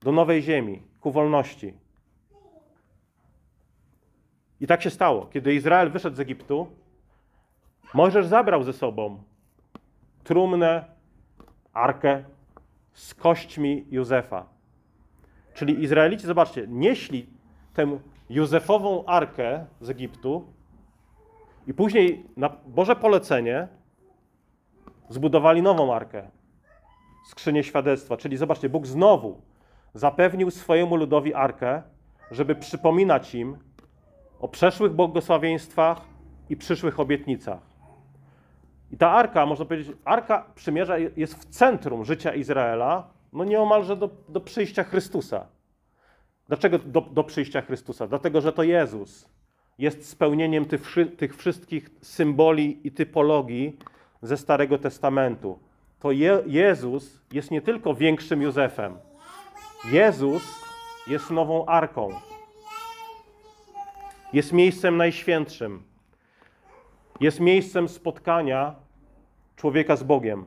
[0.00, 1.74] do nowej ziemi, ku wolności.
[4.62, 5.26] I tak się stało.
[5.26, 6.66] Kiedy Izrael wyszedł z Egiptu,
[7.94, 9.22] Mojżesz zabrał ze sobą
[10.24, 10.84] trumnę,
[11.72, 12.24] arkę
[12.92, 14.46] z kośćmi Józefa.
[15.54, 17.26] Czyli Izraelici, zobaczcie, nieśli
[17.74, 17.98] tę
[18.30, 20.44] Józefową arkę z Egiptu
[21.66, 23.68] i później na Boże polecenie
[25.08, 26.30] zbudowali nową arkę,
[27.26, 28.16] skrzynię świadectwa.
[28.16, 29.40] Czyli zobaczcie, Bóg znowu
[29.94, 31.82] zapewnił swojemu ludowi arkę,
[32.30, 33.56] żeby przypominać im
[34.42, 36.00] o przeszłych błogosławieństwach
[36.50, 37.60] i przyszłych obietnicach.
[38.90, 44.10] I ta arka, można powiedzieć, arka przymierza jest w centrum życia Izraela, no nieomalże do,
[44.28, 45.46] do przyjścia Chrystusa.
[46.48, 48.06] Dlaczego do, do przyjścia Chrystusa?
[48.06, 49.28] Dlatego, że to Jezus
[49.78, 53.76] jest spełnieniem tych, tych wszystkich symboli i typologii
[54.22, 55.58] ze Starego Testamentu.
[56.00, 58.96] To Je, Jezus jest nie tylko większym Józefem.
[59.92, 60.42] Jezus
[61.06, 62.10] jest nową arką.
[64.32, 65.82] Jest miejscem najświętszym.
[67.20, 68.74] Jest miejscem spotkania
[69.56, 70.44] człowieka z Bogiem.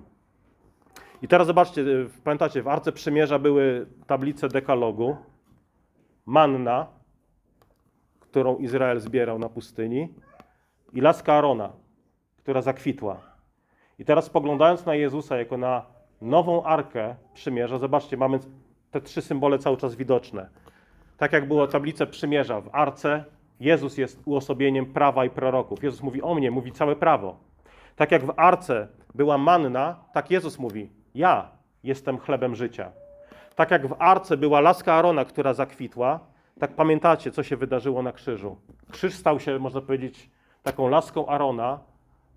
[1.22, 1.86] I teraz zobaczcie,
[2.24, 5.18] pamiętacie, w Arce Przymierza były tablice dekalogu,
[6.26, 6.88] manna,
[8.20, 10.14] którą Izrael zbierał na pustyni
[10.94, 11.72] i laska Arona,
[12.38, 13.22] która zakwitła.
[14.00, 15.86] I teraz spoglądając na Jezusa jako na
[16.22, 18.40] nową Arkę Przymierza, zobaczcie, mamy
[18.92, 20.50] te trzy symbole cały czas widoczne.
[21.18, 23.26] Tak jak było tablice Przymierza w Arce,
[23.60, 25.84] Jezus jest uosobieniem prawa i proroków.
[25.84, 27.38] Jezus mówi o mnie, mówi całe prawo.
[27.96, 31.52] Tak jak w Arce była manna, tak Jezus mówi: Ja
[31.84, 32.92] jestem chlebem życia.
[33.56, 36.20] Tak jak w Arce była laska Arona, która zakwitła,
[36.60, 38.58] tak pamiętacie, co się wydarzyło na krzyżu.
[38.92, 40.30] Krzyż stał się, można powiedzieć,
[40.64, 41.80] taką laską Arona,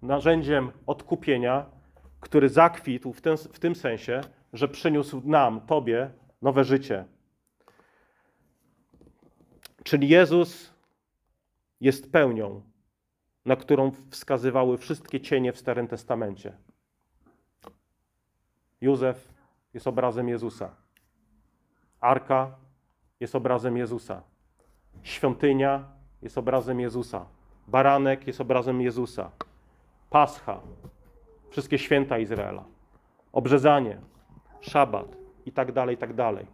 [0.03, 1.67] narzędziem odkupienia,
[2.21, 3.21] który zakwitł w
[3.53, 4.21] w tym sensie,
[4.53, 6.11] że przyniósł nam, Tobie,
[6.43, 7.05] nowe życie.
[9.85, 10.78] Czyli Jezus
[11.81, 12.63] jest pełnią,
[13.45, 16.57] na którą wskazywały wszystkie cienie w Starym Testamencie.
[18.81, 19.35] Józef
[19.75, 20.71] jest obrazem Jezusa.
[22.01, 22.57] Arka
[23.21, 24.23] jest obrazem Jezusa.
[25.03, 25.85] Świątynia
[26.23, 27.27] jest obrazem Jezusa.
[27.69, 29.31] Baranek jest obrazem Jezusa.
[30.11, 30.61] Pascha,
[31.51, 32.65] wszystkie święta Izraela,
[33.33, 33.99] obrzezanie,
[34.61, 35.17] szabat
[35.47, 36.47] i tak dalej, i tak dalej.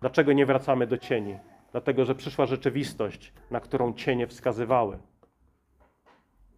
[0.00, 1.38] Dlaczego nie wracamy do cieni?
[1.72, 4.98] Dlatego, że przyszła rzeczywistość, na którą cienie wskazywały.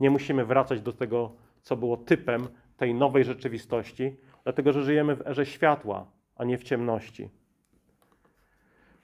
[0.00, 1.32] Nie musimy wracać do tego,
[1.62, 6.06] co było typem tej nowej rzeczywistości, dlatego że żyjemy w erze światła,
[6.36, 7.30] a nie w ciemności.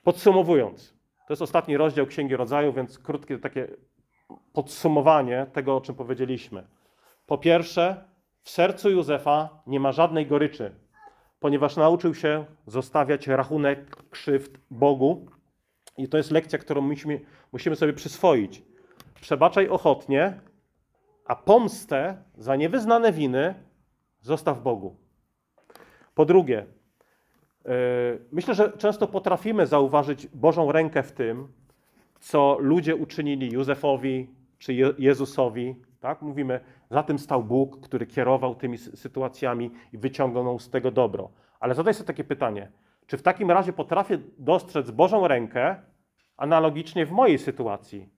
[0.02, 0.94] Podsumowując,
[1.26, 3.68] to jest ostatni rozdział Księgi Rodzaju, więc krótkie takie
[4.52, 6.66] podsumowanie tego, o czym powiedzieliśmy.
[7.26, 8.04] Po pierwsze,
[8.42, 10.74] w sercu Józefa nie ma żadnej goryczy,
[11.40, 15.26] ponieważ nauczył się zostawiać rachunek krzywd Bogu.
[15.98, 17.20] I to jest lekcja, którą musimy,
[17.52, 18.62] musimy sobie przyswoić.
[19.20, 20.40] Przebaczaj ochotnie,
[21.26, 23.54] a pomstę za niewyznane winy
[24.20, 24.96] zostaw Bogu.
[26.14, 26.66] Po drugie,
[27.64, 27.72] yy,
[28.32, 31.48] myślę, że często potrafimy zauważyć Bożą rękę w tym,
[32.20, 35.76] co ludzie uczynili Józefowi czy Je- Jezusowi.
[36.00, 36.22] Tak?
[36.22, 41.30] Mówimy, za tym stał Bóg, który kierował tymi sy- sytuacjami i wyciągnął z tego dobro.
[41.60, 42.72] Ale zadaj sobie takie pytanie:
[43.06, 45.76] czy w takim razie potrafię dostrzec Bożą rękę
[46.36, 48.08] analogicznie w mojej sytuacji?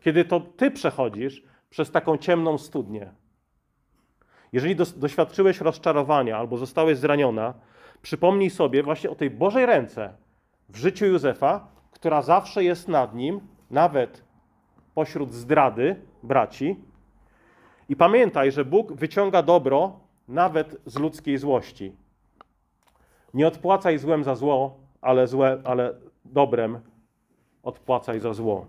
[0.00, 3.12] Kiedy to ty przechodzisz przez taką ciemną studnię.
[4.52, 7.54] Jeżeli doświadczyłeś rozczarowania albo zostałeś zraniona,
[8.02, 10.14] przypomnij sobie właśnie o tej Bożej ręce
[10.68, 13.40] w życiu Józefa, która zawsze jest nad nim,
[13.70, 14.24] nawet
[14.94, 16.76] pośród zdrady braci.
[17.88, 21.96] I pamiętaj, że Bóg wyciąga dobro nawet z ludzkiej złości.
[23.34, 26.80] Nie odpłacaj złem za zło, ale, złe, ale dobrem
[27.62, 28.66] odpłacaj za zło.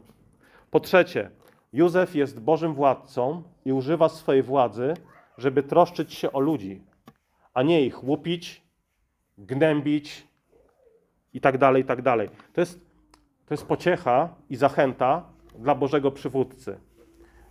[0.71, 1.29] Po trzecie,
[1.73, 4.93] Józef jest Bożym władcą i używa swojej władzy,
[5.37, 6.81] żeby troszczyć się o ludzi,
[7.53, 8.61] a nie ich łupić,
[9.37, 10.27] gnębić
[11.33, 12.29] i tak dalej, i tak dalej.
[12.53, 12.79] To jest,
[13.45, 15.23] to jest pociecha i zachęta
[15.59, 16.79] dla Bożego przywódcy.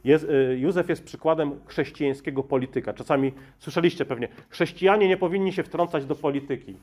[0.05, 2.93] Jest, y, Józef jest przykładem chrześcijańskiego polityka.
[2.93, 6.77] Czasami słyszeliście pewnie, chrześcijanie nie powinni się wtrącać do polityki.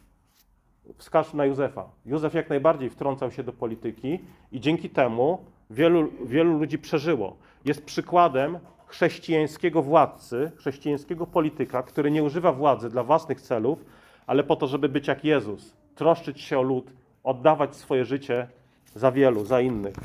[0.97, 1.89] Wskaż na Józefa.
[2.05, 4.19] Józef jak najbardziej wtrącał się do polityki
[4.51, 5.37] i dzięki temu
[5.69, 7.35] wielu, wielu ludzi przeżyło.
[7.65, 13.85] Jest przykładem chrześcijańskiego władcy, chrześcijańskiego polityka, który nie używa władzy dla własnych celów,
[14.27, 16.93] ale po to, żeby być jak Jezus, troszczyć się o lud,
[17.23, 18.47] oddawać swoje życie
[18.95, 19.95] za wielu, za innych.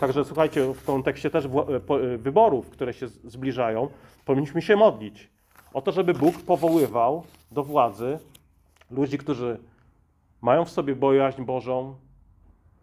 [0.00, 1.48] Także słuchajcie, w kontekście też
[2.18, 3.88] wyborów, które się zbliżają,
[4.24, 5.30] powinniśmy się modlić
[5.74, 8.18] o to, żeby Bóg powoływał do władzy
[8.90, 9.58] ludzi, którzy
[10.40, 11.94] mają w sobie bojaźń Bożą,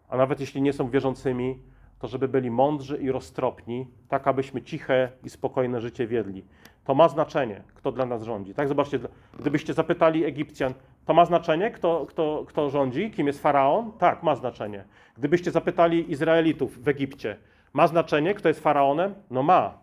[0.08, 1.58] a nawet jeśli nie są wierzącymi,
[1.98, 6.44] to żeby byli mądrzy i roztropni, tak abyśmy ciche i spokojne życie wiedli.
[6.84, 8.54] To ma znaczenie, kto dla nas rządzi.
[8.54, 8.98] Tak, zobaczcie,
[9.38, 13.92] gdybyście zapytali Egipcjan, to ma znaczenie, kto, kto, kto rządzi, kim jest faraon?
[13.98, 14.84] Tak, ma znaczenie.
[15.16, 17.36] Gdybyście zapytali Izraelitów w Egipcie,
[17.72, 19.14] ma znaczenie, kto jest faraonem?
[19.30, 19.78] No ma.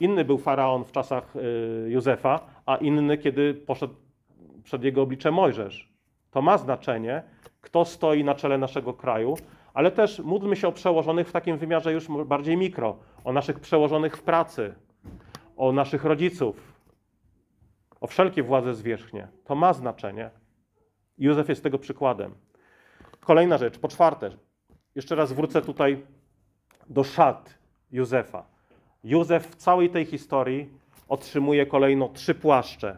[0.00, 3.94] Inny był faraon w czasach y, Józefa, a inny, kiedy poszedł
[4.64, 5.87] przed jego oblicze Mojżesz.
[6.30, 7.22] To ma znaczenie,
[7.60, 9.36] kto stoi na czele naszego kraju,
[9.74, 14.16] ale też módlmy się o przełożonych w takim wymiarze już bardziej mikro, o naszych przełożonych
[14.16, 14.74] w pracy,
[15.56, 16.72] o naszych rodziców,
[18.00, 19.28] o wszelkie władze zwierzchnie.
[19.44, 20.30] To ma znaczenie.
[21.18, 22.34] Józef jest tego przykładem.
[23.20, 24.30] Kolejna rzecz, po czwarte,
[24.94, 26.06] jeszcze raz wrócę tutaj
[26.90, 27.58] do szat
[27.90, 28.44] Józefa.
[29.04, 30.70] Józef w całej tej historii
[31.08, 32.96] otrzymuje kolejno trzy płaszcze.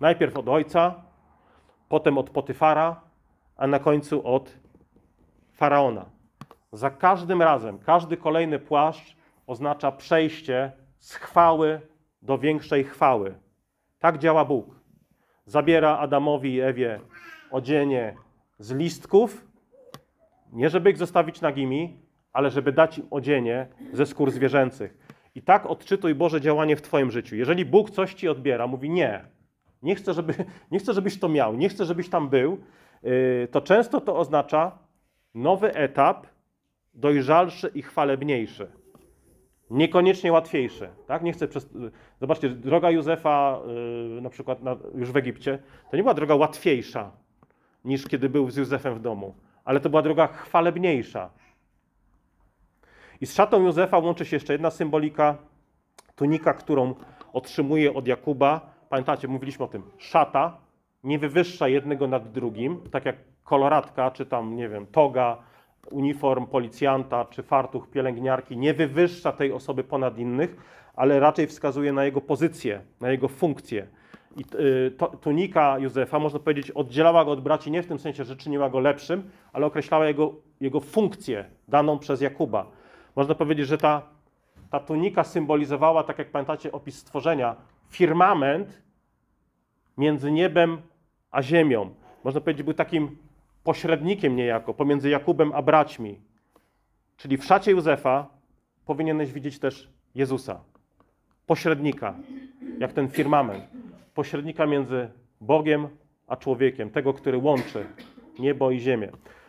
[0.00, 1.02] Najpierw od ojca,
[1.92, 3.00] potem od Potyfara,
[3.56, 4.58] a na końcu od
[5.52, 6.04] faraona.
[6.72, 9.16] Za każdym razem, każdy kolejny płaszcz
[9.46, 11.80] oznacza przejście z chwały
[12.22, 13.34] do większej chwały.
[13.98, 14.66] Tak działa Bóg.
[15.46, 17.00] Zabiera Adamowi i Ewie
[17.50, 18.16] odzienie
[18.58, 19.46] z listków,
[20.52, 22.00] nie żeby ich zostawić nagimi,
[22.32, 24.98] ale żeby dać im odzienie ze skór zwierzęcych.
[25.34, 27.36] I tak odczytuj Boże działanie w Twoim życiu.
[27.36, 29.24] Jeżeli Bóg coś Ci odbiera, mówi nie,
[29.82, 30.34] nie chcę, żeby,
[30.72, 32.58] nie chcę żebyś to miał, nie chcę, żebyś tam był,
[33.02, 34.78] yy, to często to oznacza
[35.34, 36.26] nowy etap,
[36.94, 38.70] dojrzalszy i chwalebniejszy.
[39.70, 40.88] Niekoniecznie łatwiejszy.
[41.06, 41.22] Tak?
[41.22, 41.68] Nie chcę przez...
[42.20, 43.60] Zobaczcie, droga Józefa,
[44.14, 45.58] yy, na przykład na, już w Egipcie,
[45.90, 47.10] to nie była droga łatwiejsza
[47.84, 51.30] niż kiedy był z Józefem w domu, ale to była droga chwalebniejsza.
[53.20, 55.36] I z szatą Józefa łączy się jeszcze jedna symbolika,
[56.16, 56.94] tunika, którą
[57.32, 58.71] otrzymuje od Jakuba.
[58.92, 59.82] Pamiętacie, mówiliśmy o tym.
[59.98, 60.56] Szata
[61.04, 65.36] nie wywyższa jednego nad drugim, tak jak koloratka, czy tam, nie wiem, toga,
[65.90, 70.56] uniform policjanta, czy fartuch pielęgniarki nie wywyższa tej osoby ponad innych,
[70.96, 73.86] ale raczej wskazuje na jego pozycję, na jego funkcję.
[74.36, 78.36] I y, tunika Józefa, można powiedzieć, oddzielała go od braci nie w tym sensie, że
[78.36, 82.66] czyniła go lepszym, ale określała jego, jego funkcję daną przez Jakuba.
[83.16, 84.02] Można powiedzieć, że ta,
[84.70, 87.56] ta tunika symbolizowała, tak jak pamiętacie opis stworzenia,
[87.92, 88.82] firmament
[89.98, 90.82] między niebem
[91.30, 91.94] a ziemią.
[92.24, 93.16] Można powiedzieć, był takim
[93.64, 96.20] pośrednikiem niejako pomiędzy Jakubem a braćmi.
[97.16, 98.26] Czyli w szacie Józefa
[98.86, 100.60] powinieneś widzieć też Jezusa,
[101.46, 102.14] pośrednika,
[102.78, 103.64] jak ten firmament,
[104.14, 105.08] pośrednika między
[105.40, 105.88] Bogiem
[106.26, 107.86] a człowiekiem, tego, który łączy
[108.38, 109.08] niebo i ziemię.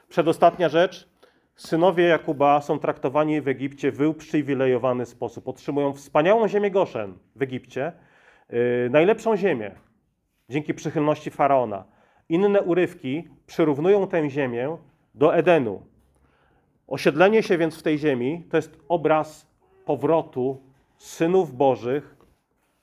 [0.10, 1.14] Przedostatnia rzecz.
[1.56, 5.48] Synowie Jakuba są traktowani w Egipcie w uprzywilejowany sposób.
[5.48, 7.92] Otrzymują wspaniałą ziemię Goszen w Egipcie,
[8.90, 9.72] najlepszą ziemię
[10.50, 11.84] dzięki przychylności faraona.
[12.30, 14.78] Inne urywki przyrównują tę ziemię
[15.16, 15.86] do Edenu.
[16.88, 19.48] Osiedlenie się więc w tej ziemi to jest obraz
[19.86, 20.62] powrotu
[20.98, 22.16] synów Bożych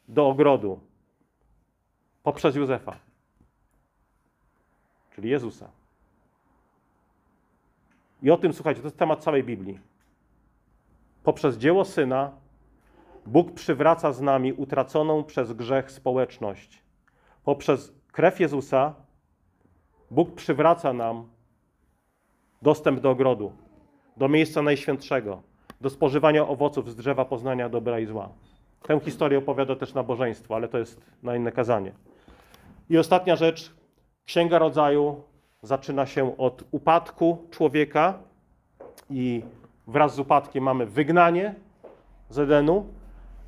[0.09, 0.81] do ogrodu
[2.23, 2.97] poprzez Józefa,
[5.15, 5.71] czyli Jezusa.
[8.23, 9.79] I o tym słuchajcie, to jest temat całej Biblii.
[11.23, 12.40] Poprzez dzieło syna
[13.27, 16.83] Bóg przywraca z nami utraconą przez grzech społeczność.
[17.45, 18.95] Poprzez krew Jezusa
[20.11, 21.29] Bóg przywraca nam
[22.63, 23.53] dostęp do ogrodu,
[24.17, 25.43] do miejsca najświętszego,
[25.81, 28.29] do spożywania owoców z drzewa poznania dobra i zła.
[28.83, 31.93] Tę historię opowiada też nabożeństwo, ale to jest na inne kazanie.
[32.91, 33.75] I ostatnia rzecz,
[34.25, 35.23] Księga Rodzaju
[35.63, 38.19] zaczyna się od upadku człowieka
[39.11, 39.43] i
[39.87, 41.55] wraz z upadkiem mamy wygnanie
[42.29, 42.87] z Edenu,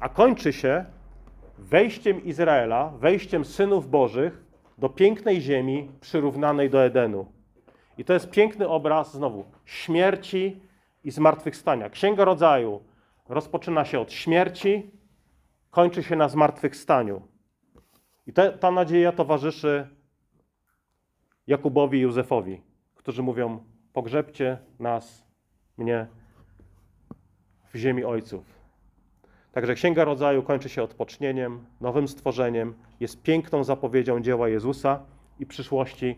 [0.02, 0.84] a kończy się
[1.58, 4.44] wejściem Izraela, wejściem synów Bożych
[4.78, 7.26] do pięknej ziemi przyrównanej do Edenu.
[7.98, 10.60] I to jest piękny obraz znowu śmierci
[11.04, 11.90] i zmartwychwstania.
[11.90, 12.80] Księga Rodzaju
[13.28, 14.90] rozpoczyna się od śmierci,
[15.70, 17.22] kończy się na zmartwychwstaniu.
[18.26, 19.88] I te, ta nadzieja towarzyszy
[21.46, 22.62] Jakubowi i Józefowi,
[22.94, 25.26] którzy mówią: Pogrzebcie nas,
[25.76, 26.06] mnie
[27.72, 28.61] w ziemi ojców.
[29.52, 35.00] Także Księga Rodzaju kończy się odpocznieniem, nowym stworzeniem, jest piękną zapowiedzią dzieła Jezusa
[35.40, 36.16] i przyszłości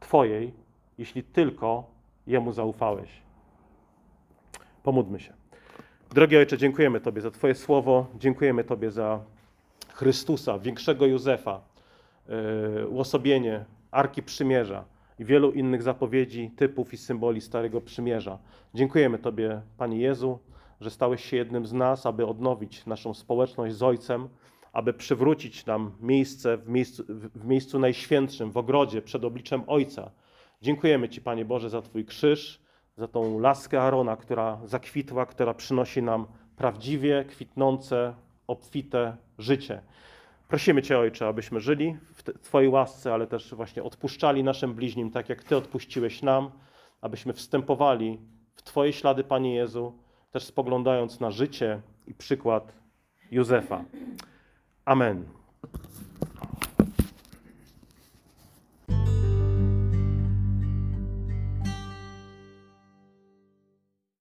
[0.00, 0.52] Twojej,
[0.98, 1.90] jeśli tylko
[2.26, 3.10] Jemu zaufałeś.
[4.82, 5.32] Pomódmy się.
[6.10, 9.20] Drogi Ojcze, dziękujemy Tobie za Twoje słowo, dziękujemy Tobie za
[9.88, 11.60] Chrystusa, większego Józefa,
[12.28, 14.84] yy, uosobienie Arki Przymierza
[15.18, 18.38] i wielu innych zapowiedzi, typów i symboli Starego Przymierza.
[18.74, 20.38] Dziękujemy Tobie, Panie Jezu,
[20.80, 24.28] że stałeś się jednym z nas, aby odnowić naszą społeczność z Ojcem,
[24.72, 27.04] aby przywrócić nam miejsce w miejscu,
[27.34, 30.10] w miejscu najświętszym, w ogrodzie, przed obliczem Ojca.
[30.62, 32.60] Dziękujemy Ci, Panie Boże, za Twój krzyż,
[32.96, 38.14] za tą laskę Arona, która zakwitła, która przynosi nam prawdziwie kwitnące,
[38.46, 39.82] obfite życie.
[40.48, 45.28] Prosimy Cię, Ojcze, abyśmy żyli w Twojej łasce, ale też właśnie odpuszczali naszym bliźnim, tak
[45.28, 46.50] jak Ty odpuściłeś nam,
[47.00, 48.20] abyśmy wstępowali
[48.54, 49.98] w Twoje ślady, Panie Jezu,
[50.34, 52.72] też spoglądając na życie i przykład
[53.30, 53.84] Józefa.
[54.84, 55.24] Amen.